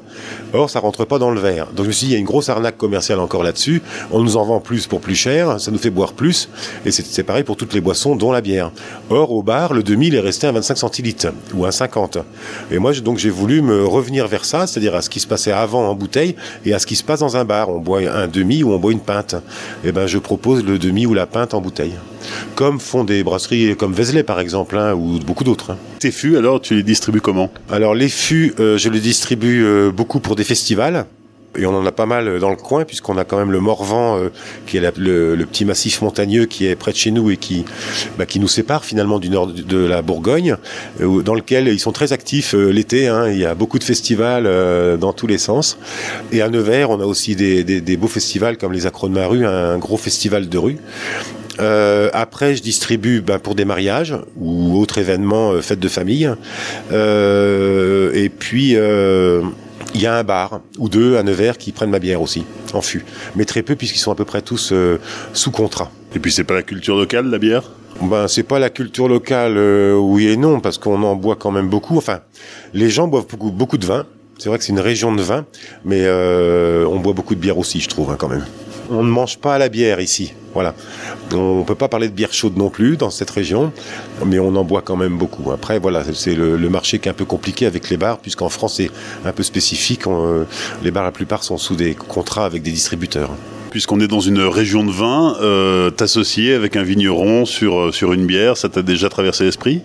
Or, 0.52 0.71
ça 0.71 0.80
rentre 0.80 1.04
pas 1.04 1.18
dans 1.18 1.30
le 1.30 1.40
verre. 1.40 1.66
Donc 1.73 1.85
je 1.85 1.88
me 1.88 1.92
suis 1.92 2.06
dit, 2.06 2.12
il 2.12 2.14
y 2.14 2.16
a 2.16 2.21
une 2.21 2.26
grosse 2.26 2.49
arnaque 2.49 2.76
commerciale 2.76 3.18
encore 3.18 3.42
là-dessus. 3.42 3.82
On 4.12 4.21
nous 4.21 4.37
en 4.37 4.44
vend 4.44 4.61
plus 4.61 4.87
pour 4.87 5.00
plus 5.00 5.16
cher, 5.16 5.61
ça 5.61 5.71
nous 5.71 5.78
fait 5.78 5.90
boire 5.90 6.12
plus 6.12 6.49
et 6.87 6.90
c'est 6.90 7.23
pareil 7.25 7.44
pour 7.44 7.56
toutes 7.56 7.75
les 7.75 7.80
boissons, 7.80 8.14
dont 8.14 8.30
la 8.30 8.40
bière. 8.40 8.71
Or, 9.11 9.32
au 9.32 9.42
bar, 9.42 9.75
le 9.75 9.82
2000 9.82 10.14
est 10.14 10.21
resté 10.21 10.47
à 10.47 10.52
25 10.52 10.78
centilitres 10.78 11.28
ou 11.54 11.64
à 11.64 11.73
50. 11.73 12.18
Et 12.71 12.78
moi, 12.78 12.92
donc, 13.00 13.18
j'ai 13.18 13.30
voulu 13.30 13.62
me 13.62 13.85
revenir 13.85 14.28
vers 14.28 14.44
ça, 14.44 14.66
c'est-à-dire 14.66 14.94
à 14.94 15.02
ce 15.02 15.11
qui 15.11 15.21
se 15.21 15.26
passait 15.26 15.52
avant 15.52 15.88
en 15.88 15.94
bouteille 15.94 16.37
et 16.64 16.75
à 16.75 16.78
ce 16.78 16.87
qui 16.87 16.97
se 16.97 17.02
passe 17.02 17.21
dans 17.21 17.37
un 17.37 17.44
bar. 17.44 17.68
On 17.68 17.78
boit 17.78 18.00
un 18.00 18.28
demi 18.28 18.62
ou 18.62 18.73
on 18.73 18.78
boit 18.78 18.92
une 18.93 19.01
pinte. 19.01 19.35
Et 19.85 19.89
eh 19.89 19.93
ben, 19.93 20.07
je 20.07 20.19
propose 20.19 20.65
le 20.65 20.79
demi 20.79 21.07
ou 21.07 21.15
la 21.15 21.27
pinte 21.27 21.55
en 21.55 21.61
bouteille. 21.61 21.95
Comme 22.55 22.79
font 22.79 23.05
des 23.05 23.25
brasseries 23.25 23.77
comme 23.77 23.93
Vézelay, 23.93 24.23
par 24.23 24.41
exemple, 24.41 24.79
hein, 24.79 24.95
ou 24.95 25.19
beaucoup 25.19 25.45
d'autres. 25.45 25.73
Hein. 25.73 25.79
Tes 25.99 26.11
fûts, 26.11 26.37
alors, 26.37 26.61
tu 26.61 26.75
les 26.75 26.83
distribues 26.83 27.21
comment? 27.21 27.51
Alors, 27.71 27.95
les 27.95 28.09
fûts, 28.09 28.55
euh, 28.61 28.79
je 28.79 28.89
les 28.89 29.01
distribue 29.01 29.65
euh, 29.65 29.91
beaucoup 29.91 30.21
pour 30.21 30.37
des 30.37 30.45
festivals 30.45 31.07
et 31.56 31.66
on 31.66 31.76
en 31.76 31.85
a 31.85 31.92
pas 31.92 32.06
mal 32.06 32.38
dans 32.38 32.50
le 32.50 32.56
coin 32.56 32.85
puisqu'on 32.85 33.16
a 33.18 33.25
quand 33.25 33.37
même 33.37 33.52
le 33.52 33.61
Morvan 33.61 34.16
euh, 34.16 34.28
qui 34.66 34.76
est 34.76 34.99
le, 34.99 35.44
petit 35.44 35.64
massif 35.64 36.00
montagneux 36.00 36.47
qui 36.47 36.66
est 36.66 36.76
près 36.76 36.92
de 36.92 36.97
chez 36.97 37.11
nous 37.11 37.30
et 37.30 37.37
qui 37.37 37.64
bah, 38.18 38.26
qui 38.26 38.40
nous 38.40 38.49
sépare 38.49 38.85
finalement 38.85 39.18
du 39.18 39.28
nord 39.28 39.49
de 39.49 39.78
la 39.78 40.02
Bourgogne 40.02 40.56
euh, 41.00 41.23
dans 41.23 41.35
lequel 41.35 41.68
ils 41.68 41.80
sont 41.80 41.92
très 41.92 42.12
actifs 42.12 42.54
euh, 42.54 42.71
l'été 42.71 43.09
hein, 43.09 43.28
il 43.28 43.38
y 43.38 43.45
a 43.45 43.54
beaucoup 43.54 43.78
de 43.78 43.84
festivals 43.84 44.45
dans 44.99 45.12
tous 45.12 45.26
les 45.26 45.38
sens. 45.38 45.78
Et 46.32 46.43
à 46.43 46.49
Nevers 46.49 46.91
on 46.91 47.00
a 47.00 47.04
aussi 47.04 47.36
des, 47.36 47.65
des, 47.65 47.97
beaux 47.97 48.08
festivals 48.08 48.56
comme 48.56 48.73
les 48.73 48.86
Acros 48.86 49.08
de 49.08 49.15
Maru 49.15 49.45
un 49.47 49.78
gros 49.78 49.97
festival 49.97 50.49
de 50.49 50.58
rue. 50.58 50.78
Après, 51.58 52.56
je 52.56 52.62
distribue 52.62 53.21
ben, 53.21 53.38
pour 53.38 53.54
des 53.54 53.65
mariages 53.65 54.17
ou 54.36 54.78
autres 54.80 54.99
événements, 54.99 55.60
fêtes 55.60 55.80
de 55.80 55.88
famille. 55.88 56.28
et 56.91 58.28
puis, 58.38 58.76
il 59.95 60.00
y 60.00 60.07
a 60.07 60.17
un 60.17 60.25
bar 60.25 60.61
ou 60.78 60.89
deux 60.89 61.17
à 61.17 61.23
Nevers 61.23 61.59
qui 61.59 61.73
prennent 61.73 61.91
ma 61.91 61.99
bière 61.99 62.23
aussi, 62.23 62.45
en 62.73 62.81
fût. 62.81 63.05
Mais 63.37 63.45
très 63.45 63.63
peu 63.63 63.76
puisqu'ils 63.76 63.99
sont 63.99 64.13
à 64.13 64.15
peu 64.15 64.25
près 64.25 64.43
tous 64.43 64.71
euh, 64.73 64.99
sous 65.33 65.50
contrat. 65.50 65.91
Et 66.15 66.19
puis 66.19 66.33
c'est 66.33 66.45
pas 66.45 66.55
la 66.55 66.63
culture 66.63 66.97
locale, 66.97 67.26
la 67.26 67.39
bière? 67.39 67.71
Ben, 68.00 68.26
c'est 68.26 68.43
pas 68.43 68.59
la 68.59 68.71
culture 68.71 69.09
locale, 69.09 69.57
euh, 69.57 69.95
oui 69.95 70.28
et 70.28 70.37
non, 70.37 70.61
parce 70.61 70.78
qu'on 70.78 71.02
en 71.02 71.15
boit 71.15 71.37
quand 71.37 71.50
même 71.50 71.69
beaucoup. 71.69 71.97
Enfin, 71.97 72.21
les 72.75 72.91
gens 72.91 73.07
boivent 73.07 73.26
beaucoup, 73.28 73.50
beaucoup 73.50 73.78
de 73.78 73.87
vin. 73.87 74.07
C'est 74.39 74.49
vrai 74.49 74.59
que 74.59 74.65
c'est 74.65 74.73
une 74.73 74.81
région 74.81 75.15
de 75.15 75.23
vin, 75.23 75.45
mais 75.85 76.02
euh, 76.02 76.85
on 76.87 76.99
boit 76.99 77.13
beaucoup 77.13 77.35
de 77.35 77.41
bière 77.41 77.59
aussi, 77.59 77.81
je 77.81 77.89
trouve, 77.89 78.11
hein, 78.11 78.17
quand 78.19 78.28
même. 78.28 78.45
On 78.93 79.02
ne 79.02 79.09
mange 79.11 79.39
pas 79.39 79.55
à 79.55 79.59
la 79.59 79.69
bière 79.71 80.00
ici. 80.00 80.35
Voilà. 80.52 80.75
On 81.33 81.65
peut 81.65 81.75
pas 81.75 81.89
parler 81.89 82.09
de 82.09 82.15
bière 82.15 82.35
chaude 82.35 82.59
non 82.59 82.69
plus 82.69 82.99
dans 82.99 83.09
cette 83.09 83.31
région, 83.31 83.73
mais 84.26 84.39
on 84.39 84.55
en 84.55 84.65
boit 84.65 84.83
quand 84.83 84.97
même 84.97 85.17
beaucoup. 85.17 85.50
Après, 85.50 85.78
voilà, 85.78 86.02
c'est 86.13 86.35
le, 86.35 86.59
marché 86.69 86.99
qui 86.99 87.09
est 87.09 87.11
un 87.11 87.15
peu 87.15 87.25
compliqué 87.25 87.65
avec 87.65 87.89
les 87.89 87.97
bars, 87.97 88.19
puisqu'en 88.19 88.50
France 88.50 88.75
c'est 88.76 88.91
un 89.25 89.33
peu 89.33 89.43
spécifique. 89.43 90.07
Euh, 90.07 90.45
les 90.83 90.91
bars, 90.91 91.05
la 91.05 91.13
plupart, 91.13 91.43
sont 91.43 91.57
sous 91.57 91.75
des 91.75 91.95
contrats 91.95 92.45
avec 92.45 92.63
des 92.63 92.71
distributeurs 92.71 93.31
puisqu'on 93.71 94.00
est 94.00 94.07
dans 94.07 94.21
une 94.21 94.41
région 94.41 94.85
de 94.85 94.91
vin, 94.91 95.35
euh, 95.41 95.89
t'associer 95.89 96.52
avec 96.52 96.76
un 96.76 96.83
vigneron 96.83 97.47
sur, 97.47 97.78
euh, 97.78 97.91
sur 97.91 98.13
une 98.13 98.26
bière, 98.26 98.59
ça 98.59 98.69
t'a 98.69 98.83
déjà 98.83 99.09
traversé 99.09 99.45
l'esprit? 99.45 99.81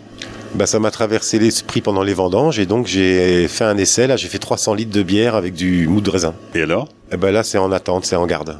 Bah, 0.56 0.66
ça 0.66 0.80
m'a 0.80 0.92
traversé 0.92 1.40
l'esprit 1.40 1.80
pendant 1.80 2.04
les 2.04 2.14
vendanges 2.14 2.60
et 2.60 2.66
donc 2.66 2.88
j'ai 2.88 3.48
fait 3.48 3.64
un 3.64 3.78
essai. 3.78 4.08
Là, 4.08 4.18
j'ai 4.18 4.28
fait 4.28 4.40
300 4.40 4.74
litres 4.74 4.92
de 4.92 5.04
bière 5.04 5.36
avec 5.36 5.54
du 5.54 5.88
mou 5.88 6.02
de 6.02 6.10
raisin. 6.10 6.34
Et 6.54 6.62
alors? 6.62 6.90
Eh 7.14 7.18
ben 7.18 7.32
Là, 7.32 7.44
c'est 7.44 7.58
en 7.58 7.72
attente, 7.72 8.06
c'est 8.06 8.18
en 8.18 8.26
garde 8.26 8.60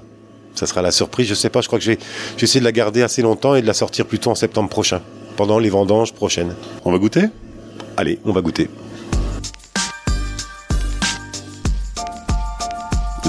ça 0.58 0.66
sera 0.66 0.82
la 0.82 0.92
surprise. 0.92 1.28
Je 1.28 1.36
sais 1.36 1.50
pas, 1.50 1.62
je 1.62 1.68
crois 1.68 1.80
que 1.80 1.86
j'ai 1.86 2.00
essayé 2.40 2.60
de 2.60 2.66
la 2.66 2.72
garder 2.72 3.04
assez 3.04 3.22
longtemps 3.22 3.56
et 3.56 3.62
de 3.62 3.68
la 3.68 3.74
sortir 3.74 4.06
plutôt 4.06 4.32
en 4.32 4.36
septembre 4.36 4.70
prochain, 4.70 5.02
pendant 5.36 5.60
les 5.60 5.70
vendanges 5.70 6.14
prochaines. 6.14 6.56
On 6.86 6.92
va 6.92 6.98
goûter? 6.98 7.26
Allez, 7.96 8.20
on 8.26 8.32
va 8.32 8.42
goûter. 8.42 8.70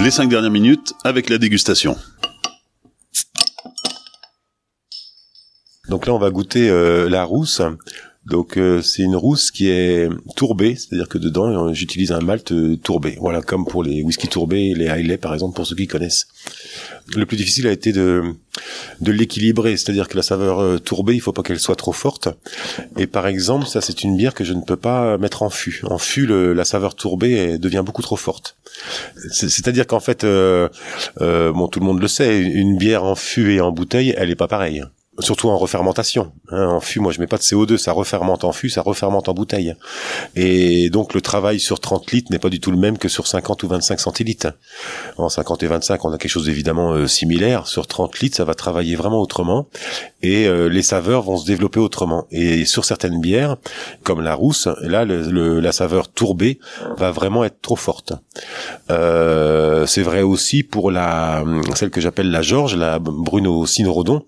Les 0.02 0.10
cinq 0.12 0.28
dernières 0.28 0.50
minutes 0.50 0.94
avec 1.04 1.28
la 1.28 1.38
dégustation. 1.38 1.96
Donc 5.88 6.06
là, 6.06 6.14
on 6.14 6.18
va 6.18 6.30
goûter 6.30 6.70
euh, 6.70 7.08
la 7.08 7.24
rousse. 7.24 7.62
Donc 8.28 8.58
euh, 8.58 8.82
c'est 8.82 9.02
une 9.02 9.16
rousse 9.16 9.50
qui 9.50 9.68
est 9.68 10.08
tourbée, 10.36 10.76
c'est-à-dire 10.76 11.08
que 11.08 11.18
dedans 11.18 11.72
j'utilise 11.72 12.12
un 12.12 12.20
malt 12.20 12.52
euh, 12.52 12.76
tourbé. 12.76 13.16
Voilà, 13.20 13.40
comme 13.40 13.64
pour 13.66 13.82
les 13.82 14.02
whisky 14.02 14.28
tourbés, 14.28 14.74
les 14.74 14.86
Hailey 14.86 15.16
par 15.16 15.32
exemple, 15.32 15.56
pour 15.56 15.66
ceux 15.66 15.76
qui 15.76 15.86
connaissent. 15.86 16.28
Le 17.16 17.24
plus 17.24 17.38
difficile 17.38 17.66
a 17.66 17.72
été 17.72 17.92
de 17.92 18.22
de 19.00 19.12
l'équilibrer, 19.12 19.76
c'est-à-dire 19.76 20.08
que 20.08 20.16
la 20.16 20.22
saveur 20.22 20.60
euh, 20.60 20.78
tourbée, 20.78 21.14
il 21.14 21.20
faut 21.20 21.32
pas 21.32 21.42
qu'elle 21.42 21.60
soit 21.60 21.76
trop 21.76 21.92
forte. 21.92 22.28
Et 22.98 23.06
par 23.06 23.26
exemple, 23.26 23.66
ça 23.66 23.80
c'est 23.80 24.02
une 24.02 24.16
bière 24.16 24.34
que 24.34 24.44
je 24.44 24.52
ne 24.52 24.60
peux 24.60 24.76
pas 24.76 25.16
mettre 25.16 25.42
en 25.42 25.50
fût. 25.50 25.80
En 25.84 25.98
fût, 25.98 26.26
la 26.26 26.64
saveur 26.64 26.96
tourbée 26.96 27.58
devient 27.58 27.82
beaucoup 27.84 28.02
trop 28.02 28.16
forte. 28.16 28.56
C'est-à-dire 29.30 29.86
qu'en 29.86 30.00
fait, 30.00 30.24
bon, 30.24 31.68
tout 31.68 31.80
le 31.80 31.86
monde 31.86 32.00
le 32.00 32.08
sait, 32.08 32.40
une 32.40 32.76
bière 32.76 33.04
en 33.04 33.14
fût 33.14 33.54
et 33.54 33.60
en 33.60 33.72
bouteille, 33.72 34.14
elle 34.18 34.30
est 34.30 34.36
pas 34.36 34.48
pareille 34.48 34.84
surtout 35.20 35.48
en 35.48 35.58
refermentation. 35.58 36.32
Hein, 36.50 36.66
en 36.66 36.80
fût, 36.80 37.00
moi 37.00 37.12
je 37.12 37.20
mets 37.20 37.26
pas 37.26 37.36
de 37.36 37.42
CO2, 37.42 37.76
ça 37.76 37.92
refermente 37.92 38.44
en 38.44 38.52
fût, 38.52 38.70
ça 38.70 38.82
refermente 38.82 39.28
en 39.28 39.34
bouteille. 39.34 39.74
Et 40.36 40.90
donc 40.90 41.14
le 41.14 41.20
travail 41.20 41.60
sur 41.60 41.80
30 41.80 42.12
litres 42.12 42.30
n'est 42.30 42.38
pas 42.38 42.50
du 42.50 42.60
tout 42.60 42.70
le 42.70 42.76
même 42.76 42.98
que 42.98 43.08
sur 43.08 43.26
50 43.26 43.62
ou 43.62 43.68
25 43.68 44.00
centilitres. 44.00 44.52
En 45.16 45.28
50 45.28 45.62
et 45.62 45.66
25, 45.66 46.04
on 46.04 46.12
a 46.12 46.18
quelque 46.18 46.30
chose 46.30 46.46
d'évidemment 46.46 46.92
euh, 46.92 47.06
similaire. 47.06 47.66
Sur 47.66 47.86
30 47.86 48.20
litres, 48.20 48.36
ça 48.36 48.44
va 48.44 48.54
travailler 48.54 48.96
vraiment 48.96 49.20
autrement 49.20 49.68
et 50.20 50.46
euh, 50.46 50.68
les 50.68 50.82
saveurs 50.82 51.22
vont 51.22 51.36
se 51.36 51.46
développer 51.46 51.78
autrement. 51.78 52.26
Et 52.30 52.64
sur 52.64 52.84
certaines 52.84 53.20
bières, 53.20 53.56
comme 54.02 54.20
la 54.20 54.34
rousse, 54.34 54.68
là 54.80 55.04
le, 55.04 55.60
la 55.60 55.72
saveur 55.72 56.08
tourbée 56.08 56.58
va 56.96 57.10
vraiment 57.10 57.44
être 57.44 57.60
trop 57.60 57.76
forte. 57.76 58.12
Euh, 58.90 59.86
c'est 59.86 60.02
vrai 60.02 60.22
aussi 60.22 60.62
pour 60.62 60.90
la 60.90 61.44
celle 61.74 61.90
que 61.90 62.00
j'appelle 62.00 62.30
la 62.30 62.42
George, 62.42 62.76
la 62.76 62.98
Bruno 62.98 63.64
Sinorodon, 63.66 64.24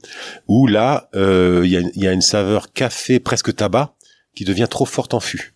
où 0.46 0.66
là 0.66 1.08
euh, 1.16 1.62
il 1.64 1.70
y, 1.70 2.06
a, 2.06 2.12
une 2.12 2.20
saveur 2.20 2.72
café 2.72 3.18
presque 3.18 3.54
tabac 3.56 3.94
qui 4.34 4.44
devient 4.44 4.68
trop 4.70 4.86
forte 4.86 5.14
en 5.14 5.20
fût. 5.20 5.54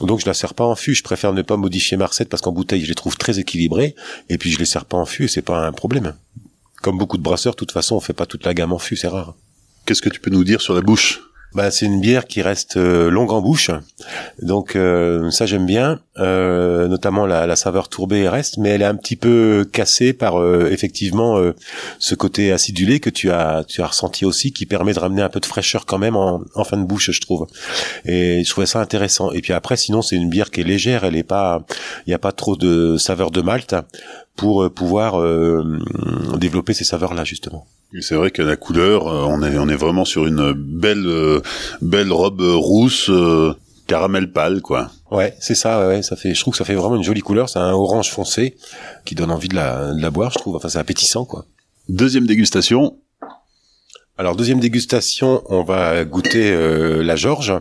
Donc 0.00 0.20
je 0.20 0.26
la 0.26 0.34
sers 0.34 0.54
pas 0.54 0.64
en 0.64 0.74
fût, 0.74 0.94
je 0.94 1.02
préfère 1.04 1.32
ne 1.32 1.42
pas 1.42 1.56
modifier 1.56 1.96
ma 1.96 2.06
recette 2.06 2.28
parce 2.28 2.40
qu'en 2.40 2.50
bouteille 2.50 2.82
je 2.82 2.88
les 2.88 2.94
trouve 2.94 3.16
très 3.16 3.38
équilibrées 3.38 3.94
et 4.28 4.38
puis 4.38 4.50
je 4.50 4.58
les 4.58 4.64
sers 4.64 4.86
pas 4.86 4.96
en 4.96 5.04
fût 5.04 5.24
et 5.24 5.28
c'est 5.28 5.42
pas 5.42 5.64
un 5.64 5.72
problème. 5.72 6.14
Comme 6.80 6.98
beaucoup 6.98 7.18
de 7.18 7.22
brasseurs, 7.22 7.52
de 7.52 7.58
toute 7.58 7.70
façon 7.70 7.94
on 7.94 8.00
fait 8.00 8.12
pas 8.12 8.26
toute 8.26 8.44
la 8.44 8.54
gamme 8.54 8.72
en 8.72 8.78
fût, 8.78 8.96
c'est 8.96 9.06
rare. 9.06 9.36
Qu'est-ce 9.84 10.02
que 10.02 10.08
tu 10.08 10.20
peux 10.20 10.30
nous 10.30 10.44
dire 10.44 10.60
sur 10.60 10.74
la 10.74 10.80
bouche? 10.80 11.20
Bah, 11.54 11.70
c'est 11.70 11.84
une 11.84 12.00
bière 12.00 12.26
qui 12.26 12.40
reste 12.40 12.78
euh, 12.78 13.10
longue 13.10 13.30
en 13.30 13.42
bouche, 13.42 13.70
donc 14.40 14.74
euh, 14.74 15.30
ça 15.30 15.44
j'aime 15.44 15.66
bien, 15.66 16.00
euh, 16.16 16.88
notamment 16.88 17.26
la, 17.26 17.46
la, 17.46 17.56
saveur 17.56 17.90
tourbée 17.90 18.26
reste, 18.26 18.56
mais 18.56 18.70
elle 18.70 18.80
est 18.80 18.86
un 18.86 18.94
petit 18.94 19.16
peu 19.16 19.68
cassée 19.70 20.14
par 20.14 20.42
effectivement 20.66 21.38
ce 21.98 22.14
côté 22.14 22.52
acidulé 22.52 23.00
que 23.00 23.10
tu 23.10 23.30
as 23.30 23.64
tu 23.68 23.82
as 23.82 23.86
ressenti 23.86 24.24
aussi, 24.24 24.54
qui 24.54 24.64
permet 24.64 24.94
de 24.94 24.98
ramener 24.98 25.20
un 25.20 25.28
peu 25.28 25.40
de 25.40 25.46
fraîcheur 25.46 25.84
quand 25.84 25.98
même 25.98 26.16
en, 26.16 26.40
en 26.54 26.64
fin 26.64 26.78
de 26.78 26.84
bouche, 26.84 27.10
je 27.10 27.20
trouve. 27.20 27.46
Et 28.06 28.42
je 28.44 28.50
trouvais 28.50 28.66
ça 28.66 28.80
intéressant. 28.80 29.30
Et 29.32 29.42
puis 29.42 29.52
après, 29.52 29.76
sinon 29.76 30.00
c'est 30.00 30.16
une 30.16 30.30
bière 30.30 30.50
qui 30.50 30.62
est 30.62 30.64
légère, 30.64 31.04
elle 31.04 31.16
est 31.16 31.22
pas, 31.22 31.66
il 32.06 32.10
n'y 32.10 32.14
a 32.14 32.18
pas 32.18 32.32
trop 32.32 32.56
de 32.56 32.96
saveur 32.96 33.30
de 33.30 33.42
malt 33.42 33.74
pour 34.36 34.70
pouvoir 34.72 35.22
développer 36.38 36.74
ces 36.74 36.84
saveurs 36.84 37.14
là 37.14 37.24
justement. 37.24 37.66
C'est 38.00 38.14
vrai 38.14 38.30
que 38.30 38.40
la 38.40 38.56
couleur, 38.56 39.06
euh, 39.06 39.26
on 39.28 39.42
est 39.42 39.58
on 39.58 39.68
est 39.68 39.76
vraiment 39.76 40.06
sur 40.06 40.26
une 40.26 40.52
belle 40.52 41.06
euh, 41.06 41.40
belle 41.82 42.10
robe 42.10 42.40
rousse 42.40 43.10
euh, 43.10 43.54
caramel 43.86 44.32
pâle 44.32 44.62
quoi. 44.62 44.90
Ouais, 45.10 45.34
c'est 45.40 45.54
ça. 45.54 45.86
Ouais, 45.86 46.02
ça 46.02 46.16
fait. 46.16 46.34
Je 46.34 46.40
trouve 46.40 46.52
que 46.52 46.58
ça 46.58 46.64
fait 46.64 46.74
vraiment 46.74 46.96
une 46.96 47.02
jolie 47.02 47.20
couleur. 47.20 47.50
C'est 47.50 47.58
un 47.58 47.72
orange 47.72 48.10
foncé 48.10 48.56
qui 49.04 49.14
donne 49.14 49.30
envie 49.30 49.48
de 49.48 49.56
la, 49.56 49.92
de 49.92 50.00
la 50.00 50.10
boire. 50.10 50.30
Je 50.30 50.38
trouve. 50.38 50.56
Enfin, 50.56 50.70
c'est 50.70 50.78
appétissant 50.78 51.26
quoi. 51.26 51.44
Deuxième 51.90 52.26
dégustation. 52.26 52.96
Alors 54.16 54.36
deuxième 54.36 54.60
dégustation, 54.60 55.42
on 55.46 55.62
va 55.62 56.04
goûter 56.04 56.54
la 57.02 57.16
George. 57.16 57.52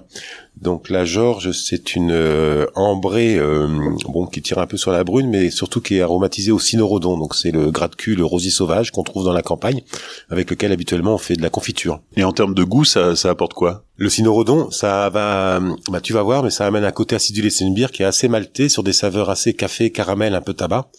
Donc 0.60 0.90
la 0.90 1.06
George, 1.06 1.52
c'est 1.52 1.96
une 1.96 2.12
euh, 2.12 2.68
ambrée 2.76 3.38
euh, 3.38 3.68
bon 4.08 4.28
qui 4.28 4.42
tire 4.42 4.60
un 4.60 4.68
peu 4.68 4.78
sur 4.78 4.92
la 4.92 5.04
brune, 5.04 5.30
mais 5.30 5.50
surtout 5.50 5.82
qui 5.82 5.96
est 5.96 6.02
aromatisée 6.02 6.52
au 6.52 6.60
cynorhodon. 6.60 7.18
Donc 7.18 7.36
c'est 7.36 7.52
le 7.52 7.72
gras 7.72 7.88
de 7.88 7.96
cul, 7.96 8.16
le 8.16 8.26
rosier 8.26 8.52
sauvage 8.52 8.92
qu'on 8.92 9.04
trouve 9.04 9.24
dans 9.24 9.34
la 9.34 9.42
campagne, 9.42 9.82
avec 10.30 10.50
lequel 10.50 10.72
habituellement 10.72 11.16
on 11.16 11.18
fait 11.18 11.36
de 11.36 11.42
la 11.42 11.50
confiture. 11.50 12.02
Et 12.16 12.24
en 12.24 12.32
termes 12.32 12.54
de 12.54 12.64
goût, 12.64 12.86
ça, 12.86 13.16
ça 13.16 13.30
apporte 13.30 13.54
quoi? 13.54 13.86
Le 13.98 14.10
cynorhodon, 14.10 14.72
ça 14.72 15.10
va, 15.10 15.60
bah 15.90 16.02
tu 16.02 16.12
vas 16.12 16.24
voir, 16.24 16.42
mais 16.42 16.50
ça 16.50 16.66
amène 16.66 16.86
un 16.86 16.92
côté 16.92 17.16
acidulé. 17.16 17.52
C'est 17.52 17.66
une 17.66 17.76
bière 17.76 17.92
qui 17.92 18.02
est 18.02 18.06
assez 18.06 18.28
maltée 18.28 18.68
sur 18.68 18.82
des 18.82 18.94
saveurs 18.94 19.30
assez 19.30 19.54
café, 19.54 19.92
caramel, 19.92 20.34
un 20.34 20.42
peu 20.42 20.56
tabac. 20.56 20.90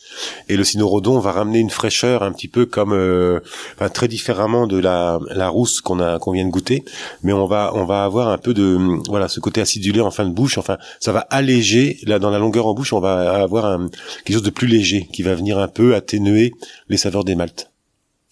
Et 0.49 0.57
le 0.57 0.63
cynorhodon 0.63 1.19
va 1.19 1.33
ramener 1.33 1.59
une 1.59 1.71
fraîcheur 1.71 2.23
un 2.23 2.31
petit 2.31 2.47
peu 2.47 2.65
comme, 2.65 2.93
euh, 2.93 3.41
enfin 3.75 3.89
très 3.89 4.07
différemment 4.07 4.69
de 4.69 4.79
la, 4.79 5.19
la 5.31 5.49
rousse 5.49 5.81
qu'on 5.81 5.99
a 5.99 6.21
qu'on 6.21 6.31
vient 6.31 6.45
de 6.45 6.51
goûter, 6.51 6.85
mais 7.25 7.33
on 7.33 7.47
va 7.47 7.73
on 7.75 7.85
va 7.87 8.05
avoir 8.05 8.29
un 8.29 8.39
peu 8.39 8.55
de 8.55 8.79
voilà 9.09 9.27
ce 9.29 9.41
côté 9.43 9.61
acidulé 9.61 10.01
en 10.01 10.11
fin 10.11 10.25
de 10.25 10.33
bouche. 10.33 10.57
Enfin, 10.57 10.79
ça 11.01 11.13
va 11.13 11.21
alléger 11.31 11.99
là 12.05 12.19
dans 12.19 12.31
la 12.31 12.39
longueur 12.39 12.67
en 12.67 12.75
bouche. 12.75 12.95
On 12.95 13.01
va 13.01 13.43
avoir 13.43 13.67
un, 13.67 13.91
quelque 14.25 14.37
chose 14.37 14.43
de 14.43 14.51
plus 14.51 14.67
léger 14.67 15.09
qui 15.13 15.23
va 15.23 15.35
venir 15.35 15.59
un 15.59 15.69
peu 15.69 15.95
atténuer 15.95 16.53
les 16.89 16.97
saveurs 16.97 17.25
des 17.25 17.35
maltes. 17.35 17.71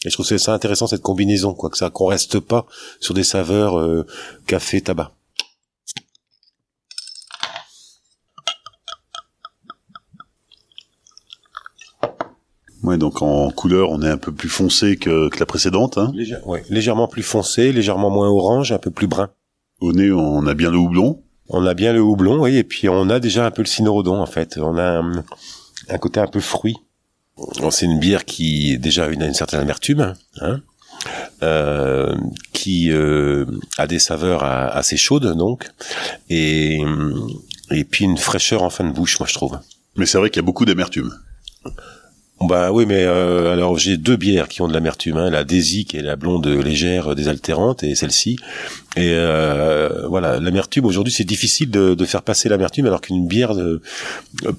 Et 0.05 0.09
je 0.09 0.15
trouve 0.15 0.25
c'est 0.25 0.39
ça 0.39 0.55
intéressant 0.55 0.87
cette 0.87 1.03
combinaison, 1.03 1.53
quoi 1.53 1.69
que 1.69 1.77
ça 1.77 1.91
qu'on 1.91 2.07
reste 2.07 2.41
pas 2.41 2.67
sur 3.01 3.13
des 3.13 3.25
saveurs 3.25 3.79
euh, 3.79 4.07
café 4.47 4.81
tabac? 4.81 5.13
Ouais, 12.83 12.97
donc 12.97 13.21
en 13.21 13.51
couleur, 13.51 13.91
on 13.91 14.01
est 14.01 14.09
un 14.09 14.17
peu 14.17 14.33
plus 14.33 14.49
foncé 14.49 14.97
que, 14.97 15.29
la 15.39 15.47
précédente. 15.47 15.99
Hein? 15.99 16.13
légèrement 16.71 17.09
plus 17.09 17.23
foncé, 17.23 17.73
légèrement 17.73 18.09
moins 18.09 18.31
orange, 18.31 18.73
un 18.73 18.79
peu 18.79 18.91
plus 18.91 19.07
brun. 19.07 19.29
Au 19.81 19.93
nez, 19.93 20.13
on 20.13 20.47
a 20.47 20.55
bien 20.55 20.71
le 20.71 20.77
houblon. 20.77 21.23
On 21.49 21.67
a 21.67 21.75
bien 21.75 21.93
le 21.93 22.01
houblon, 22.01 22.41
oui, 22.41 22.57
et 22.57 22.65
puis 22.65 22.89
on 22.89 23.11
a 23.11 23.19
déjà 23.19 23.45
un 23.45 23.51
peu 23.51 23.63
le 23.63 23.67
cynorhodon 23.67 24.21
en 24.21 24.27
fait. 24.27 24.57
On 24.59 24.79
a 24.79 25.03
un, 25.89 25.99
côté 25.99 26.21
un 26.21 26.29
peu 26.29 26.39
fruit. 26.39 26.77
C'est 27.71 27.87
une 27.87 27.99
bière 27.99 28.25
qui 28.25 28.79
déjà 28.79 29.07
a 29.07 29.09
une, 29.09 29.35
certaine 29.35 29.61
amertume, 29.61 30.15
hein, 30.41 30.61
euh, 31.43 32.15
qui 32.53 32.93
euh, 32.93 33.47
a 33.79 33.89
des 33.89 33.99
saveurs 33.99 34.45
assez 34.45 34.97
chaudes 34.97 35.37
donc, 35.37 35.67
et 36.29 36.79
et 37.73 37.85
puis 37.85 38.05
une 38.05 38.19
fraîcheur 38.19 38.63
en 38.63 38.71
fin 38.71 38.85
de 38.85 38.93
bouche, 38.93 39.19
moi 39.19 39.27
je 39.29 39.35
trouve. 39.35 39.59
Mais 39.97 40.07
c'est 40.07 40.19
vrai 40.19 40.31
qu'il 40.31 40.41
y 40.41 40.45
a 40.45 40.47
beaucoup 40.47 40.65
d'amertume. 40.65 41.13
Bah 42.41 42.73
oui, 42.73 42.87
mais 42.87 43.05
euh, 43.05 43.53
alors 43.53 43.79
j'ai 43.79 43.99
deux 43.99 44.17
bières 44.17 44.49
qui 44.49 44.63
ont 44.63 44.69
de 44.69 44.73
l'amertume, 44.73 45.19
hein, 45.19 45.29
la 45.29 45.45
Daisy 45.45 45.85
qui 45.85 45.99
est 45.99 46.03
la 46.03 46.17
blonde 46.17 46.47
légère 46.47 47.15
désaltérante 47.15 47.83
et 47.83 47.95
celle-ci. 47.95 48.39
Et 48.97 49.13
euh, 49.15 50.09
voilà, 50.09 50.41
l'amertume 50.41 50.85
aujourd'hui 50.85 51.13
c'est 51.13 51.25
difficile 51.25 51.71
de, 51.71 51.95
de, 51.95 52.05
faire 52.05 52.23
passer 52.23 52.49
l'amertume 52.49 52.87
alors 52.87 53.01
qu'une 53.01 53.29
bière 53.29 53.53
euh, 53.57 53.81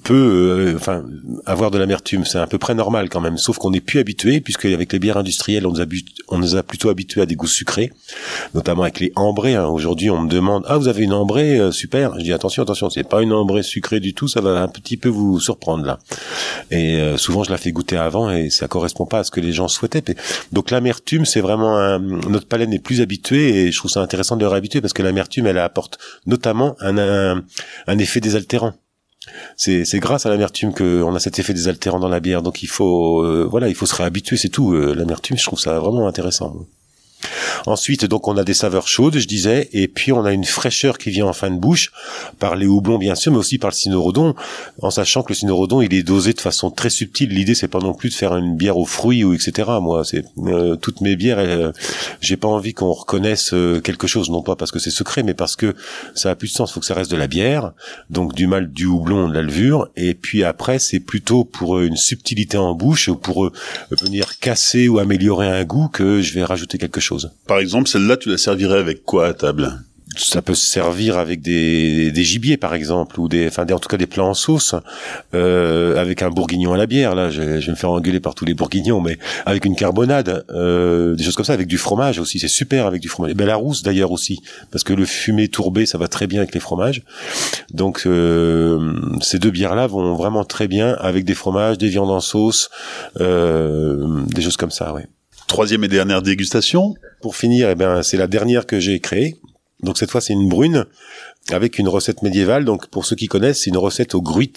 peut, 0.02 0.72
enfin, 0.74 1.04
avoir 1.44 1.70
de 1.70 1.76
l'amertume, 1.76 2.24
c'est 2.24 2.38
à 2.38 2.46
peu 2.46 2.56
près 2.56 2.74
normal 2.74 3.10
quand 3.10 3.20
même. 3.20 3.36
Sauf 3.36 3.58
qu'on 3.58 3.70
n'est 3.70 3.82
plus 3.82 3.98
habitué 3.98 4.40
puisque 4.40 4.64
avec 4.64 4.90
les 4.92 4.98
bières 4.98 5.18
industrielles 5.18 5.66
on 5.66 5.72
nous 5.72 5.82
a, 5.82 5.84
on 6.28 6.38
nous 6.38 6.56
a 6.56 6.62
plutôt 6.62 6.88
habitués 6.88 7.20
à 7.20 7.26
des 7.26 7.34
goûts 7.34 7.46
sucrés, 7.46 7.92
notamment 8.54 8.84
avec 8.84 9.00
les 9.00 9.12
ambrés. 9.16 9.54
Hein. 9.54 9.66
Aujourd'hui 9.66 10.08
on 10.08 10.22
me 10.22 10.30
demande 10.30 10.64
ah 10.66 10.78
vous 10.78 10.88
avez 10.88 11.02
une 11.04 11.12
ambrée 11.12 11.60
super, 11.70 12.18
je 12.18 12.24
dis 12.24 12.32
attention 12.32 12.62
attention 12.62 12.88
c'est 12.88 13.06
pas 13.06 13.20
une 13.20 13.34
ambrée 13.34 13.62
sucrée 13.62 14.00
du 14.00 14.14
tout, 14.14 14.28
ça 14.28 14.40
va 14.40 14.62
un 14.62 14.68
petit 14.68 14.96
peu 14.96 15.10
vous 15.10 15.40
surprendre 15.40 15.84
là. 15.84 15.98
Et 16.70 16.98
souvent 17.18 17.44
je 17.44 17.50
la 17.50 17.58
fais 17.58 17.70
goûté 17.70 17.98
avant 17.98 18.30
et 18.30 18.48
ça 18.48 18.66
correspond 18.66 19.04
pas 19.04 19.18
à 19.18 19.24
ce 19.24 19.30
que 19.30 19.40
les 19.40 19.52
gens 19.52 19.68
souhaitaient. 19.68 20.02
Donc 20.52 20.70
l'amertume, 20.70 21.26
c'est 21.26 21.42
vraiment 21.42 21.78
un, 21.78 21.98
notre 21.98 22.46
palais 22.46 22.66
n'est 22.66 22.78
plus 22.78 23.02
habitué 23.02 23.66
et 23.66 23.72
je 23.72 23.76
trouve 23.76 23.90
ça 23.90 24.00
intéressant 24.00 24.21
de 24.36 24.40
le 24.40 24.48
réhabituer 24.48 24.80
parce 24.80 24.92
que 24.92 25.02
l'amertume, 25.02 25.46
elle 25.46 25.58
apporte 25.58 25.98
notamment 26.26 26.76
un, 26.80 27.42
effet 27.98 28.20
désaltérant. 28.20 28.74
C'est, 29.56 29.84
c'est 29.84 30.00
grâce 30.00 30.26
à 30.26 30.30
l'amertume 30.30 30.74
qu'on 30.74 31.14
a 31.14 31.20
cet 31.20 31.38
effet 31.38 31.54
désaltérant 31.54 32.00
dans 32.00 32.08
la 32.08 32.20
bière. 32.20 32.42
Donc 32.42 32.62
il 32.62 32.68
faut, 32.68 33.22
euh, 33.22 33.46
voilà, 33.48 33.68
il 33.68 33.74
faut 33.74 33.86
se 33.86 33.94
réhabituer, 33.94 34.36
c'est 34.36 34.48
tout. 34.48 34.72
Euh, 34.72 34.94
l'amertume, 34.94 35.38
je 35.38 35.44
trouve 35.44 35.60
ça 35.60 35.78
vraiment 35.78 36.08
intéressant. 36.08 36.66
Ensuite, 37.66 38.04
donc, 38.04 38.28
on 38.28 38.36
a 38.36 38.44
des 38.44 38.54
saveurs 38.54 38.88
chaudes, 38.88 39.18
je 39.18 39.26
disais, 39.26 39.68
et 39.72 39.88
puis 39.88 40.12
on 40.12 40.24
a 40.24 40.32
une 40.32 40.44
fraîcheur 40.44 40.98
qui 40.98 41.10
vient 41.10 41.26
en 41.26 41.32
fin 41.32 41.50
de 41.50 41.58
bouche, 41.58 41.92
par 42.38 42.56
les 42.56 42.66
houblons 42.66 42.98
bien 42.98 43.14
sûr, 43.14 43.32
mais 43.32 43.38
aussi 43.38 43.58
par 43.58 43.70
le 43.70 43.74
cynorhodon, 43.74 44.34
en 44.80 44.90
sachant 44.90 45.22
que 45.22 45.30
le 45.30 45.34
cynorhodon, 45.34 45.82
il 45.82 45.94
est 45.94 46.02
dosé 46.02 46.32
de 46.32 46.40
façon 46.40 46.70
très 46.70 46.90
subtile. 46.90 47.30
L'idée, 47.30 47.54
c'est 47.54 47.68
pas 47.68 47.78
non 47.78 47.94
plus 47.94 48.10
de 48.10 48.14
faire 48.14 48.36
une 48.36 48.56
bière 48.56 48.76
aux 48.76 48.86
fruits 48.86 49.24
ou 49.24 49.34
etc. 49.34 49.70
Moi, 49.80 50.04
c'est 50.04 50.24
euh, 50.46 50.76
toutes 50.76 51.00
mes 51.00 51.16
bières, 51.16 51.38
euh, 51.38 51.72
j'ai 52.20 52.36
pas 52.36 52.48
envie 52.48 52.74
qu'on 52.74 52.92
reconnaisse 52.92 53.52
euh, 53.52 53.80
quelque 53.80 54.06
chose, 54.06 54.30
non 54.30 54.42
pas 54.42 54.56
parce 54.56 54.70
que 54.70 54.78
c'est 54.78 54.90
secret, 54.90 55.22
mais 55.22 55.34
parce 55.34 55.56
que 55.56 55.74
ça 56.14 56.30
a 56.30 56.34
plus 56.34 56.48
de 56.48 56.54
sens. 56.54 56.72
Faut 56.72 56.80
que 56.80 56.86
ça 56.86 56.94
reste 56.94 57.10
de 57.10 57.16
la 57.16 57.26
bière, 57.26 57.72
donc 58.10 58.34
du 58.34 58.46
mal, 58.46 58.72
du 58.72 58.86
houblon, 58.86 59.28
de 59.28 59.34
la 59.34 59.42
levure, 59.42 59.88
et 59.96 60.14
puis 60.14 60.44
après, 60.44 60.78
c'est 60.78 61.00
plutôt 61.00 61.44
pour 61.44 61.80
une 61.80 61.96
subtilité 61.96 62.56
en 62.56 62.74
bouche, 62.74 63.10
pour 63.10 63.50
venir 63.90 64.38
casser 64.38 64.88
ou 64.88 64.98
améliorer 64.98 65.48
un 65.48 65.64
goût 65.64 65.88
que 65.88 66.20
je 66.20 66.34
vais 66.34 66.44
rajouter 66.44 66.78
quelque 66.78 67.00
chose. 67.00 67.11
Par 67.46 67.58
exemple, 67.58 67.88
celle-là, 67.88 68.16
tu 68.16 68.30
la 68.30 68.38
servirais 68.38 68.78
avec 68.78 69.04
quoi 69.04 69.26
à 69.26 69.34
table? 69.34 69.82
Ça 70.16 70.42
peut 70.42 70.54
se 70.54 70.66
servir 70.66 71.16
avec 71.16 71.40
des, 71.40 72.10
des 72.10 72.24
gibiers 72.24 72.58
par 72.58 72.74
exemple 72.74 73.18
ou 73.18 73.28
des 73.28 73.46
enfin 73.46 73.64
en 73.70 73.78
tout 73.78 73.88
cas 73.88 73.96
des 73.96 74.06
plats 74.06 74.24
en 74.24 74.34
sauce 74.34 74.74
euh, 75.34 75.96
avec 75.96 76.20
un 76.20 76.28
bourguignon 76.28 76.74
à 76.74 76.76
la 76.76 76.86
bière. 76.86 77.14
Là 77.14 77.30
je, 77.30 77.40
vais 77.40 77.70
me 77.70 77.74
faire 77.74 77.90
engueuler 77.90 78.20
par 78.20 78.34
tous 78.34 78.44
les 78.44 78.52
bourguignons 78.52 79.00
mais 79.00 79.18
avec 79.46 79.64
une 79.64 79.74
carbonade 79.74 80.44
euh, 80.50 81.14
des 81.14 81.24
choses 81.24 81.34
comme 81.34 81.46
ça 81.46 81.54
avec 81.54 81.66
du 81.66 81.78
fromage 81.78 82.18
aussi. 82.18 82.38
C'est 82.38 82.48
super 82.48 82.86
avec 82.86 83.00
du 83.00 83.08
fromage. 83.08 83.32
Ben 83.34 83.46
la 83.46 83.56
rousse 83.56 83.82
d'ailleurs 83.82 84.12
aussi. 84.12 84.40
Parce 84.70 84.84
que 84.84 84.92
le 84.92 85.06
fumé 85.06 85.48
tourbé 85.48 85.86
ça 85.86 85.96
va 85.96 86.08
très 86.08 86.26
bien 86.26 86.40
avec 86.40 86.52
les 86.52 86.60
fromages. 86.60 87.02
Donc 87.72 88.02
euh, 88.04 88.92
ces 89.22 89.38
deux 89.38 89.50
bières 89.50 89.74
là 89.74 89.86
vont 89.86 90.14
vraiment 90.14 90.44
très 90.44 90.68
bien 90.68 90.94
avec 91.00 91.24
des 91.24 91.34
fromages 91.34 91.78
des 91.78 91.88
viandes 91.88 92.10
en 92.10 92.20
sauce 92.20 92.68
des 93.18 94.42
choses 94.42 94.56
comme 94.58 94.70
ça 94.70 94.92
ouais 94.92 95.06
Troisième 95.46 95.84
et 95.84 95.88
dernière 95.88 96.22
dégustation. 96.22 96.94
Pour 97.20 97.36
finir, 97.36 97.70
eh 97.70 97.74
ben, 97.74 98.02
c'est 98.02 98.16
la 98.16 98.26
dernière 98.26 98.66
que 98.66 98.80
j'ai 98.80 99.00
créée. 99.00 99.36
Donc 99.82 99.98
cette 99.98 100.10
fois, 100.10 100.20
c'est 100.20 100.32
une 100.32 100.48
brune 100.48 100.86
avec 101.50 101.78
une 101.78 101.88
recette 101.88 102.22
médiévale. 102.22 102.64
Donc 102.64 102.86
pour 102.86 103.04
ceux 103.04 103.16
qui 103.16 103.26
connaissent, 103.26 103.62
c'est 103.62 103.70
une 103.70 103.78
recette 103.78 104.14
au 104.14 104.22
gruit. 104.22 104.52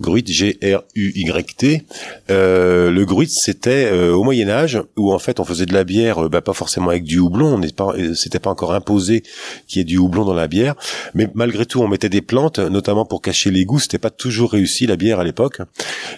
Gruit, 0.00 0.24
G-R-U-Y-T. 0.26 1.84
Euh, 2.30 2.90
le 2.90 3.04
gruit, 3.04 3.28
c'était 3.28 3.90
euh, 3.92 4.14
au 4.14 4.24
Moyen 4.24 4.48
Âge 4.48 4.80
où 4.96 5.12
en 5.12 5.18
fait 5.18 5.40
on 5.40 5.44
faisait 5.44 5.66
de 5.66 5.74
la 5.74 5.84
bière, 5.84 6.24
euh, 6.24 6.28
bah, 6.28 6.40
pas 6.40 6.52
forcément 6.54 6.88
avec 6.88 7.04
du 7.04 7.18
houblon. 7.18 7.54
On 7.54 7.58
n'est 7.58 7.72
pas, 7.72 7.92
euh, 7.96 8.14
c'était 8.14 8.38
pas 8.38 8.50
encore 8.50 8.72
imposé 8.72 9.22
qu'il 9.66 9.78
y 9.78 9.82
ait 9.82 9.84
du 9.84 9.98
houblon 9.98 10.24
dans 10.24 10.34
la 10.34 10.48
bière, 10.48 10.74
mais 11.14 11.28
malgré 11.34 11.66
tout 11.66 11.80
on 11.80 11.88
mettait 11.88 12.08
des 12.08 12.22
plantes, 12.22 12.58
notamment 12.58 13.04
pour 13.04 13.20
cacher 13.20 13.50
les 13.50 13.64
goûts. 13.64 13.78
C'était 13.78 13.98
pas 13.98 14.10
toujours 14.10 14.52
réussi 14.52 14.86
la 14.86 14.96
bière 14.96 15.20
à 15.20 15.24
l'époque. 15.24 15.60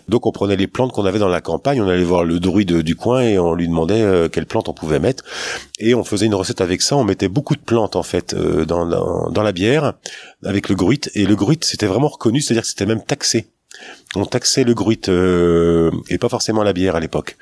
Donc 0.08 0.26
on 0.26 0.32
prenait 0.32 0.56
les 0.56 0.66
plantes 0.66 0.92
qu'on 0.92 1.04
avait 1.04 1.18
dans 1.18 1.28
la 1.28 1.40
campagne, 1.40 1.80
on 1.80 1.88
allait 1.88 2.04
voir 2.04 2.24
le 2.24 2.38
druide 2.38 2.82
du 2.82 2.94
coin 2.94 3.22
et 3.22 3.38
on 3.38 3.54
lui 3.54 3.66
demandait 3.66 4.28
quelles 4.30 4.46
plantes 4.46 4.68
on 4.68 4.72
pouvait 4.72 4.98
mettre. 4.98 5.24
Et 5.78 5.94
on 5.94 6.04
faisait 6.04 6.26
une 6.26 6.34
recette 6.34 6.60
avec 6.60 6.82
ça. 6.82 6.96
On 6.96 7.04
mettait 7.04 7.28
beaucoup 7.28 7.54
de 7.54 7.60
plantes 7.60 7.96
en 7.96 8.02
fait 8.02 8.34
dans, 8.34 8.86
dans, 8.86 9.30
dans 9.30 9.42
la 9.42 9.52
bière 9.52 9.94
avec 10.44 10.68
le 10.68 10.74
gruit. 10.74 11.00
Et 11.14 11.26
le 11.26 11.36
gruit, 11.36 11.58
c'était 11.62 11.86
vraiment 11.86 12.08
reconnu, 12.08 12.40
c'est-à-dire 12.40 12.62
que 12.62 12.68
c'était 12.68 12.86
même 12.86 13.02
taxé. 13.02 13.46
On 14.14 14.24
taxait 14.24 14.64
le 14.64 14.74
gruit 14.74 15.00
euh, 15.08 15.90
et 16.08 16.18
pas 16.18 16.28
forcément 16.28 16.62
la 16.62 16.72
bière 16.72 16.96
à 16.96 17.00
l'époque. 17.00 17.36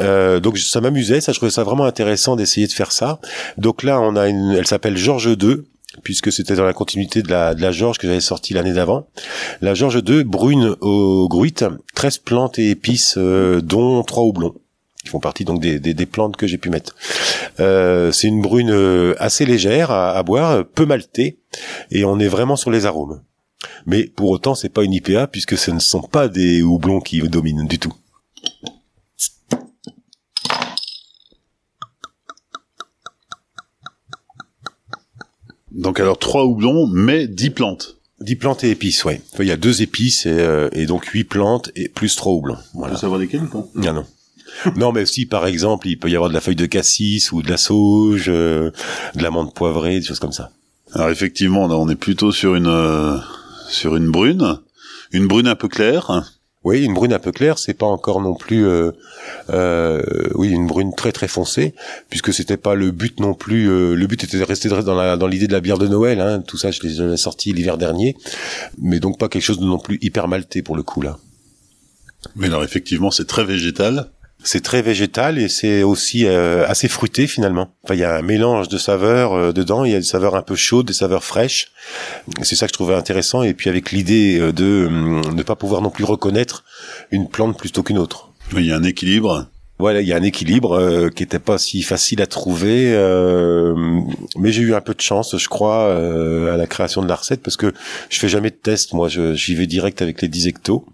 Euh, 0.00 0.40
donc 0.40 0.58
ça 0.58 0.80
m'amusait, 0.80 1.20
ça 1.20 1.32
je 1.32 1.38
trouvais 1.38 1.52
ça 1.52 1.64
vraiment 1.64 1.84
intéressant 1.84 2.36
d'essayer 2.36 2.66
de 2.66 2.72
faire 2.72 2.92
ça. 2.92 3.20
Donc 3.58 3.82
là 3.82 4.00
on 4.00 4.16
a 4.16 4.28
une, 4.28 4.52
elle 4.52 4.66
s'appelle 4.66 4.96
Georges 4.96 5.36
II 5.40 5.64
puisque 6.02 6.32
c'était 6.32 6.54
dans 6.54 6.64
la 6.64 6.72
continuité 6.72 7.22
de 7.22 7.30
la, 7.30 7.72
Georges 7.72 7.98
que 7.98 8.06
j'avais 8.06 8.20
sorti 8.20 8.54
l'année 8.54 8.72
d'avant. 8.72 9.08
La 9.60 9.74
Georges 9.74 10.02
II 10.06 10.24
brune 10.24 10.76
au 10.80 11.28
gruit, 11.28 11.54
13 11.94 12.18
plantes 12.18 12.58
et 12.58 12.70
épices, 12.70 13.16
euh, 13.18 13.60
dont 13.60 14.02
trois 14.04 14.22
houblons. 14.22 14.54
Qui 15.02 15.10
font 15.10 15.20
partie 15.20 15.44
donc 15.44 15.60
des, 15.60 15.78
des, 15.78 16.06
plantes 16.06 16.36
que 16.36 16.46
j'ai 16.46 16.58
pu 16.58 16.70
mettre. 16.70 16.94
Euh, 17.60 18.10
c'est 18.12 18.28
une 18.28 18.42
brune 18.42 18.70
euh, 18.70 19.14
assez 19.18 19.46
légère 19.46 19.90
à, 19.90 20.16
à, 20.16 20.22
boire, 20.22 20.64
peu 20.64 20.86
maltée, 20.86 21.38
et 21.90 22.04
on 22.04 22.18
est 22.18 22.28
vraiment 22.28 22.56
sur 22.56 22.70
les 22.70 22.84
arômes. 22.86 23.22
Mais 23.86 24.04
pour 24.04 24.30
autant, 24.30 24.54
c'est 24.54 24.68
pas 24.68 24.84
une 24.84 24.92
IPA 24.92 25.28
puisque 25.28 25.56
ce 25.56 25.70
ne 25.70 25.78
sont 25.78 26.02
pas 26.02 26.28
des 26.28 26.62
houblons 26.62 27.00
qui 27.00 27.20
dominent 27.20 27.66
du 27.66 27.78
tout. 27.78 27.94
Donc 35.70 36.00
alors 36.00 36.18
trois 36.18 36.44
houblons, 36.44 36.88
mais 36.88 37.28
dix 37.28 37.50
plantes. 37.50 37.98
10 38.20 38.34
plantes 38.34 38.64
et 38.64 38.70
épices, 38.70 39.04
ouais. 39.04 39.20
il 39.38 39.44
y 39.44 39.52
a 39.52 39.56
deux 39.56 39.80
épices 39.80 40.26
et, 40.26 40.30
euh, 40.30 40.68
et 40.72 40.86
donc 40.86 41.04
huit 41.06 41.22
plantes 41.22 41.70
et 41.76 41.88
plus 41.88 42.16
trois 42.16 42.32
houblons. 42.32 42.58
Voilà. 42.74 42.94
Tu 42.94 43.00
savoir 43.00 43.20
lesquels 43.20 43.44
ou 43.44 43.46
pas? 43.46 43.64
Non, 43.76 43.92
non. 43.92 44.06
non, 44.76 44.92
mais 44.92 45.06
si 45.06 45.26
par 45.26 45.46
exemple, 45.46 45.88
il 45.88 45.98
peut 45.98 46.10
y 46.10 46.16
avoir 46.16 46.28
de 46.28 46.34
la 46.34 46.40
feuille 46.40 46.56
de 46.56 46.66
cassis 46.66 47.32
ou 47.32 47.42
de 47.42 47.50
la 47.50 47.56
sauge, 47.56 48.26
euh, 48.28 48.70
de 49.14 49.22
la 49.22 49.30
menthe 49.30 49.54
poivrée, 49.54 50.00
des 50.00 50.06
choses 50.06 50.20
comme 50.20 50.32
ça. 50.32 50.50
Alors 50.94 51.10
effectivement, 51.10 51.64
on 51.64 51.88
est 51.88 51.96
plutôt 51.96 52.32
sur 52.32 52.54
une 52.54 52.66
euh, 52.66 53.16
sur 53.68 53.96
une 53.96 54.10
brune, 54.10 54.58
une 55.12 55.26
brune 55.26 55.46
un 55.46 55.54
peu 55.54 55.68
claire. 55.68 56.22
Oui, 56.64 56.84
une 56.84 56.92
brune 56.92 57.12
un 57.12 57.20
peu 57.20 57.30
claire, 57.30 57.56
c'est 57.56 57.72
pas 57.72 57.86
encore 57.86 58.20
non 58.20 58.34
plus, 58.34 58.66
euh, 58.66 58.90
euh, 59.50 60.02
oui, 60.34 60.48
une 60.48 60.66
brune 60.66 60.92
très 60.94 61.12
très 61.12 61.28
foncée, 61.28 61.72
puisque 62.10 62.34
c'était 62.34 62.56
pas 62.56 62.74
le 62.74 62.90
but 62.90 63.20
non 63.20 63.32
plus. 63.32 63.70
Euh, 63.70 63.94
le 63.94 64.06
but 64.08 64.24
était 64.24 64.38
de 64.38 64.44
rester 64.44 64.68
dans 64.68 65.26
l'idée 65.28 65.46
de 65.46 65.52
la 65.52 65.60
bière 65.60 65.78
de 65.78 65.86
Noël. 65.86 66.20
Hein, 66.20 66.40
tout 66.40 66.58
ça, 66.58 66.72
je 66.72 66.82
l'ai 66.82 67.16
sorti 67.16 67.52
l'hiver 67.52 67.78
dernier, 67.78 68.16
mais 68.76 68.98
donc 68.98 69.18
pas 69.18 69.28
quelque 69.28 69.42
chose 69.42 69.60
de 69.60 69.64
non 69.64 69.78
plus 69.78 69.98
hyper 70.02 70.26
malté 70.26 70.60
pour 70.60 70.76
le 70.76 70.82
coup 70.82 71.00
là. 71.00 71.18
Mais 72.34 72.48
alors 72.48 72.64
effectivement, 72.64 73.12
c'est 73.12 73.26
très 73.26 73.44
végétal. 73.44 74.10
C'est 74.44 74.62
très 74.62 74.82
végétal 74.82 75.38
et 75.38 75.48
c'est 75.48 75.82
aussi 75.82 76.26
euh, 76.26 76.64
assez 76.68 76.88
fruité 76.88 77.26
finalement. 77.26 77.74
Enfin, 77.82 77.94
il 77.94 78.00
y 78.00 78.04
a 78.04 78.16
un 78.16 78.22
mélange 78.22 78.68
de 78.68 78.78
saveurs 78.78 79.32
euh, 79.32 79.52
dedans. 79.52 79.84
Il 79.84 79.90
y 79.90 79.94
a 79.94 79.98
des 79.98 80.04
saveurs 80.04 80.36
un 80.36 80.42
peu 80.42 80.54
chaudes, 80.54 80.86
des 80.86 80.92
saveurs 80.92 81.24
fraîches. 81.24 81.72
C'est 82.42 82.54
ça 82.54 82.66
que 82.66 82.70
je 82.70 82.74
trouvais 82.74 82.94
intéressant. 82.94 83.42
Et 83.42 83.52
puis 83.52 83.68
avec 83.68 83.90
l'idée 83.90 84.38
euh, 84.38 84.52
de 84.52 84.88
ne 84.88 85.42
pas 85.42 85.56
pouvoir 85.56 85.82
non 85.82 85.90
plus 85.90 86.04
reconnaître 86.04 86.64
une 87.10 87.28
plante 87.28 87.58
plutôt 87.58 87.82
qu'une 87.82 87.98
autre. 87.98 88.30
Il 88.52 88.64
y 88.64 88.72
a 88.72 88.76
un 88.76 88.84
équilibre. 88.84 89.48
Voilà, 89.78 90.00
il 90.00 90.08
y 90.08 90.12
a 90.12 90.16
un 90.16 90.22
équilibre 90.24 90.72
euh, 90.72 91.08
qui 91.08 91.22
était 91.22 91.38
pas 91.38 91.56
si 91.56 91.82
facile 91.82 92.20
à 92.20 92.26
trouver, 92.26 92.92
euh, 92.94 93.74
mais 94.36 94.50
j'ai 94.50 94.62
eu 94.62 94.74
un 94.74 94.80
peu 94.80 94.92
de 94.92 95.00
chance, 95.00 95.36
je 95.36 95.48
crois, 95.48 95.86
euh, 95.90 96.52
à 96.52 96.56
la 96.56 96.66
création 96.66 97.00
de 97.00 97.06
la 97.06 97.14
recette 97.14 97.42
parce 97.44 97.56
que 97.56 97.72
je 98.08 98.18
fais 98.18 98.28
jamais 98.28 98.50
de 98.50 98.56
test. 98.56 98.92
Moi, 98.92 99.08
j'y 99.08 99.54
vais 99.54 99.68
direct 99.68 100.02
avec 100.02 100.20
les 100.20 100.26
10 100.26 100.48
hectos, 100.48 100.84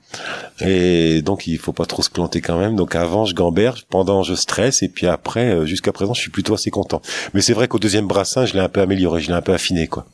et 0.60 1.22
donc 1.22 1.46
il 1.46 1.56
faut 1.56 1.72
pas 1.72 1.86
trop 1.86 2.02
se 2.02 2.10
planter 2.10 2.42
quand 2.42 2.58
même. 2.58 2.76
Donc 2.76 2.94
avant, 2.94 3.24
je 3.24 3.34
gamberge, 3.34 3.86
pendant 3.88 4.22
je 4.22 4.34
stresse, 4.34 4.82
et 4.82 4.88
puis 4.88 5.06
après, 5.06 5.66
jusqu'à 5.66 5.92
présent, 5.92 6.12
je 6.12 6.20
suis 6.20 6.30
plutôt 6.30 6.52
assez 6.52 6.70
content. 6.70 7.00
Mais 7.32 7.40
c'est 7.40 7.54
vrai 7.54 7.68
qu'au 7.68 7.78
deuxième 7.78 8.06
brassin, 8.06 8.44
je 8.44 8.52
l'ai 8.52 8.60
un 8.60 8.68
peu 8.68 8.82
amélioré, 8.82 9.22
je 9.22 9.28
l'ai 9.28 9.34
un 9.34 9.42
peu 9.42 9.54
affiné, 9.54 9.86
quoi. 9.86 10.04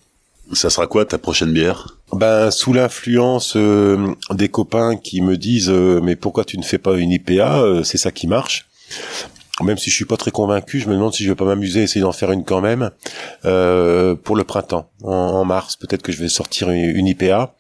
Ça 0.53 0.69
sera 0.69 0.87
quoi 0.87 1.05
ta 1.05 1.19
prochaine 1.19 1.53
bière? 1.53 1.97
Ben 2.13 2.51
sous 2.51 2.73
l'influence 2.73 3.55
euh, 3.57 4.15
des 4.31 4.49
copains 4.49 4.97
qui 4.97 5.21
me 5.21 5.37
disent 5.37 5.71
euh, 5.71 6.01
mais 6.03 6.17
pourquoi 6.17 6.45
tu 6.45 6.59
ne 6.59 6.65
fais 6.65 6.79
pas 6.79 6.97
une 6.97 7.13
IPA 7.13 7.63
euh, 7.63 7.83
C'est 7.85 7.99
ça 7.99 8.11
qui 8.11 8.27
marche 8.27 8.67
même 9.63 9.79
si 9.79 9.91
je 9.91 9.95
suis 9.95 10.05
pas 10.05 10.17
très 10.17 10.31
convaincu, 10.31 10.81
je 10.81 10.89
me 10.89 10.95
demande 10.95 11.15
si 11.15 11.25
je 11.25 11.31
vais 11.31 11.37
pas 11.37 11.45
m'amuser, 11.45 11.83
essayer 11.83 12.01
d'en 12.01 12.13
faire 12.13 12.33
une 12.33 12.45
quand 12.45 12.61
même 12.61 12.91
euh, 13.45 14.15
pour 14.15 14.37
le 14.37 14.45
printemps, 14.45 14.91
en, 15.03 15.45
mars. 15.45 15.77
Peut-être 15.77 16.03
que 16.03 16.13
je 16.13 16.21
vais 16.21 16.29
sortir 16.29 16.71
une, 16.71 17.07
IPA 17.07 17.55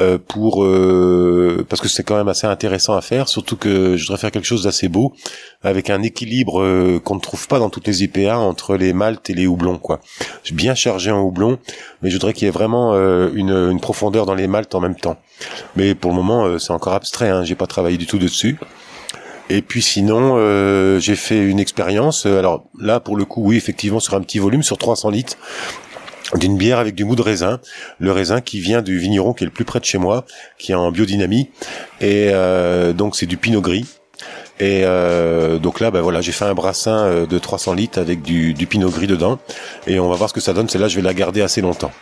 euh, 0.00 0.18
pour 0.18 0.64
euh, 0.64 1.64
parce 1.68 1.80
que 1.80 1.88
c'est 1.88 2.02
quand 2.02 2.16
même 2.16 2.28
assez 2.28 2.46
intéressant 2.46 2.94
à 2.94 3.00
faire, 3.00 3.28
surtout 3.28 3.56
que 3.56 3.96
je 3.96 4.04
voudrais 4.04 4.18
faire 4.18 4.30
quelque 4.30 4.46
chose 4.46 4.64
d'assez 4.64 4.88
beau 4.88 5.14
avec 5.62 5.90
un 5.90 6.02
équilibre 6.02 6.98
qu'on 7.00 7.16
ne 7.16 7.20
trouve 7.20 7.48
pas 7.48 7.58
dans 7.58 7.70
toutes 7.70 7.86
les 7.86 8.04
IPA 8.04 8.38
entre 8.38 8.76
les 8.76 8.92
maltes 8.92 9.28
et 9.30 9.34
les 9.34 9.46
houblons. 9.46 9.78
Quoi, 9.78 10.00
je 10.42 10.46
suis 10.46 10.54
bien 10.54 10.74
chargé 10.74 11.10
en 11.10 11.20
houblon, 11.20 11.58
mais 12.02 12.10
je 12.10 12.14
voudrais 12.14 12.32
qu'il 12.32 12.46
y 12.46 12.48
ait 12.48 12.52
vraiment 12.52 12.94
une, 12.94 13.50
une, 13.50 13.80
profondeur 13.80 14.26
dans 14.26 14.34
les 14.34 14.46
maltes 14.46 14.74
en 14.74 14.80
même 14.80 14.94
temps. 14.94 15.16
Mais 15.76 15.94
pour 15.94 16.10
le 16.10 16.16
moment, 16.16 16.58
c'est 16.58 16.72
encore 16.72 16.92
abstrait. 16.92 17.28
Hein, 17.28 17.44
J'ai 17.44 17.54
pas 17.54 17.66
travaillé 17.66 17.96
du 17.96 18.06
tout 18.06 18.18
dessus. 18.18 18.58
Et 19.50 19.62
puis 19.62 19.82
sinon, 19.82 20.34
euh, 20.36 20.98
j'ai 21.00 21.16
fait 21.16 21.38
une 21.38 21.58
expérience. 21.58 22.26
Euh, 22.26 22.38
alors 22.38 22.66
là, 22.78 23.00
pour 23.00 23.16
le 23.16 23.24
coup, 23.24 23.42
oui, 23.42 23.56
effectivement, 23.56 24.00
sur 24.00 24.14
un 24.14 24.20
petit 24.20 24.38
volume, 24.38 24.62
sur 24.62 24.78
300 24.78 25.10
litres 25.10 25.36
d'une 26.34 26.58
bière 26.58 26.78
avec 26.78 26.94
du 26.94 27.06
mou 27.06 27.16
de 27.16 27.22
raisin, 27.22 27.58
le 27.98 28.12
raisin 28.12 28.42
qui 28.42 28.60
vient 28.60 28.82
du 28.82 28.98
vigneron 28.98 29.32
qui 29.32 29.44
est 29.44 29.46
le 29.46 29.52
plus 29.52 29.64
près 29.64 29.80
de 29.80 29.86
chez 29.86 29.96
moi, 29.96 30.26
qui 30.58 30.72
est 30.72 30.74
en 30.74 30.90
biodynamie, 30.92 31.48
et 32.02 32.28
euh, 32.32 32.92
donc 32.92 33.16
c'est 33.16 33.24
du 33.24 33.38
pinot 33.38 33.62
gris. 33.62 33.86
Et 34.60 34.82
donc 35.62 35.78
là, 35.78 35.92
ben 35.92 36.00
voilà, 36.00 36.20
j'ai 36.20 36.32
fait 36.32 36.44
un 36.44 36.52
brassin 36.52 37.24
de 37.24 37.38
300 37.38 37.74
litres 37.74 38.00
avec 38.00 38.22
du, 38.22 38.54
du 38.54 38.66
pinot 38.66 38.90
gris 38.90 39.06
dedans, 39.06 39.38
et 39.86 40.00
on 40.00 40.08
va 40.10 40.16
voir 40.16 40.28
ce 40.28 40.34
que 40.34 40.40
ça 40.40 40.52
donne. 40.52 40.68
Celle-là, 40.68 40.88
je 40.88 40.96
vais 40.96 41.02
la 41.02 41.14
garder 41.14 41.42
assez 41.42 41.60
longtemps. 41.60 41.92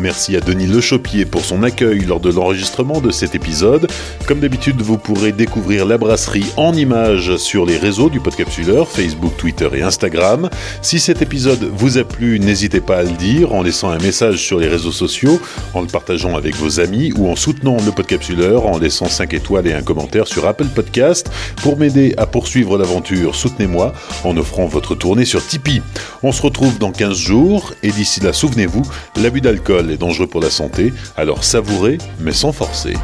Merci 0.00 0.34
à 0.34 0.40
Denis 0.40 0.66
Lechopier 0.66 1.26
pour 1.26 1.44
son 1.44 1.62
accueil 1.62 2.00
lors 2.06 2.20
de 2.20 2.30
l'enregistrement 2.30 3.02
de 3.02 3.10
cet 3.10 3.34
épisode. 3.34 3.86
Comme 4.26 4.40
d'habitude, 4.40 4.80
vous 4.80 4.96
pourrez 4.96 5.30
découvrir 5.30 5.84
la 5.84 5.98
brasserie 5.98 6.46
en 6.56 6.72
images 6.72 7.36
sur 7.36 7.66
les 7.66 7.76
réseaux 7.76 8.08
du 8.08 8.18
Podcapsuleur, 8.18 8.88
Facebook, 8.88 9.36
Twitter 9.36 9.68
et 9.74 9.82
Instagram. 9.82 10.48
Si 10.80 11.00
cet 11.00 11.20
épisode 11.20 11.70
vous 11.74 11.98
a 11.98 12.04
plu, 12.04 12.40
n'hésitez 12.40 12.80
pas 12.80 12.96
à 12.96 13.02
le 13.02 13.10
dire 13.10 13.52
en 13.52 13.62
laissant 13.62 13.90
un 13.90 13.98
message 13.98 14.38
sur 14.38 14.58
les 14.58 14.68
réseaux 14.68 14.90
sociaux, 14.90 15.38
en 15.74 15.82
le 15.82 15.86
partageant 15.86 16.34
avec 16.34 16.56
vos 16.56 16.80
amis 16.80 17.12
ou 17.18 17.28
en 17.28 17.36
soutenant 17.36 17.76
le 17.84 17.92
Podcapsuleur 17.92 18.66
en 18.66 18.78
laissant 18.78 19.06
5 19.06 19.34
étoiles 19.34 19.66
et 19.66 19.74
un 19.74 19.82
commentaire 19.82 20.26
sur 20.26 20.46
Apple 20.46 20.68
Podcast. 20.74 21.30
Pour 21.56 21.76
m'aider 21.76 22.14
à 22.16 22.24
poursuivre 22.24 22.78
l'aventure, 22.78 23.34
soutenez-moi 23.34 23.92
en 24.24 24.34
offrant 24.38 24.64
votre 24.64 24.94
tournée 24.94 25.26
sur 25.26 25.46
Tipeee. 25.46 25.82
On 26.22 26.32
se 26.32 26.40
retrouve 26.40 26.78
dans 26.78 26.90
15 26.90 27.18
jours 27.18 27.74
et 27.82 27.90
d'ici 27.90 28.20
là, 28.20 28.32
souvenez-vous, 28.32 28.82
l'abus 29.16 29.42
d'alcool 29.42 29.89
est 29.90 29.96
dangereux 29.96 30.26
pour 30.26 30.40
la 30.40 30.50
santé, 30.50 30.92
alors 31.16 31.44
savourez 31.44 31.98
mais 32.20 32.32
sans 32.32 32.52
forcer. 32.52 32.94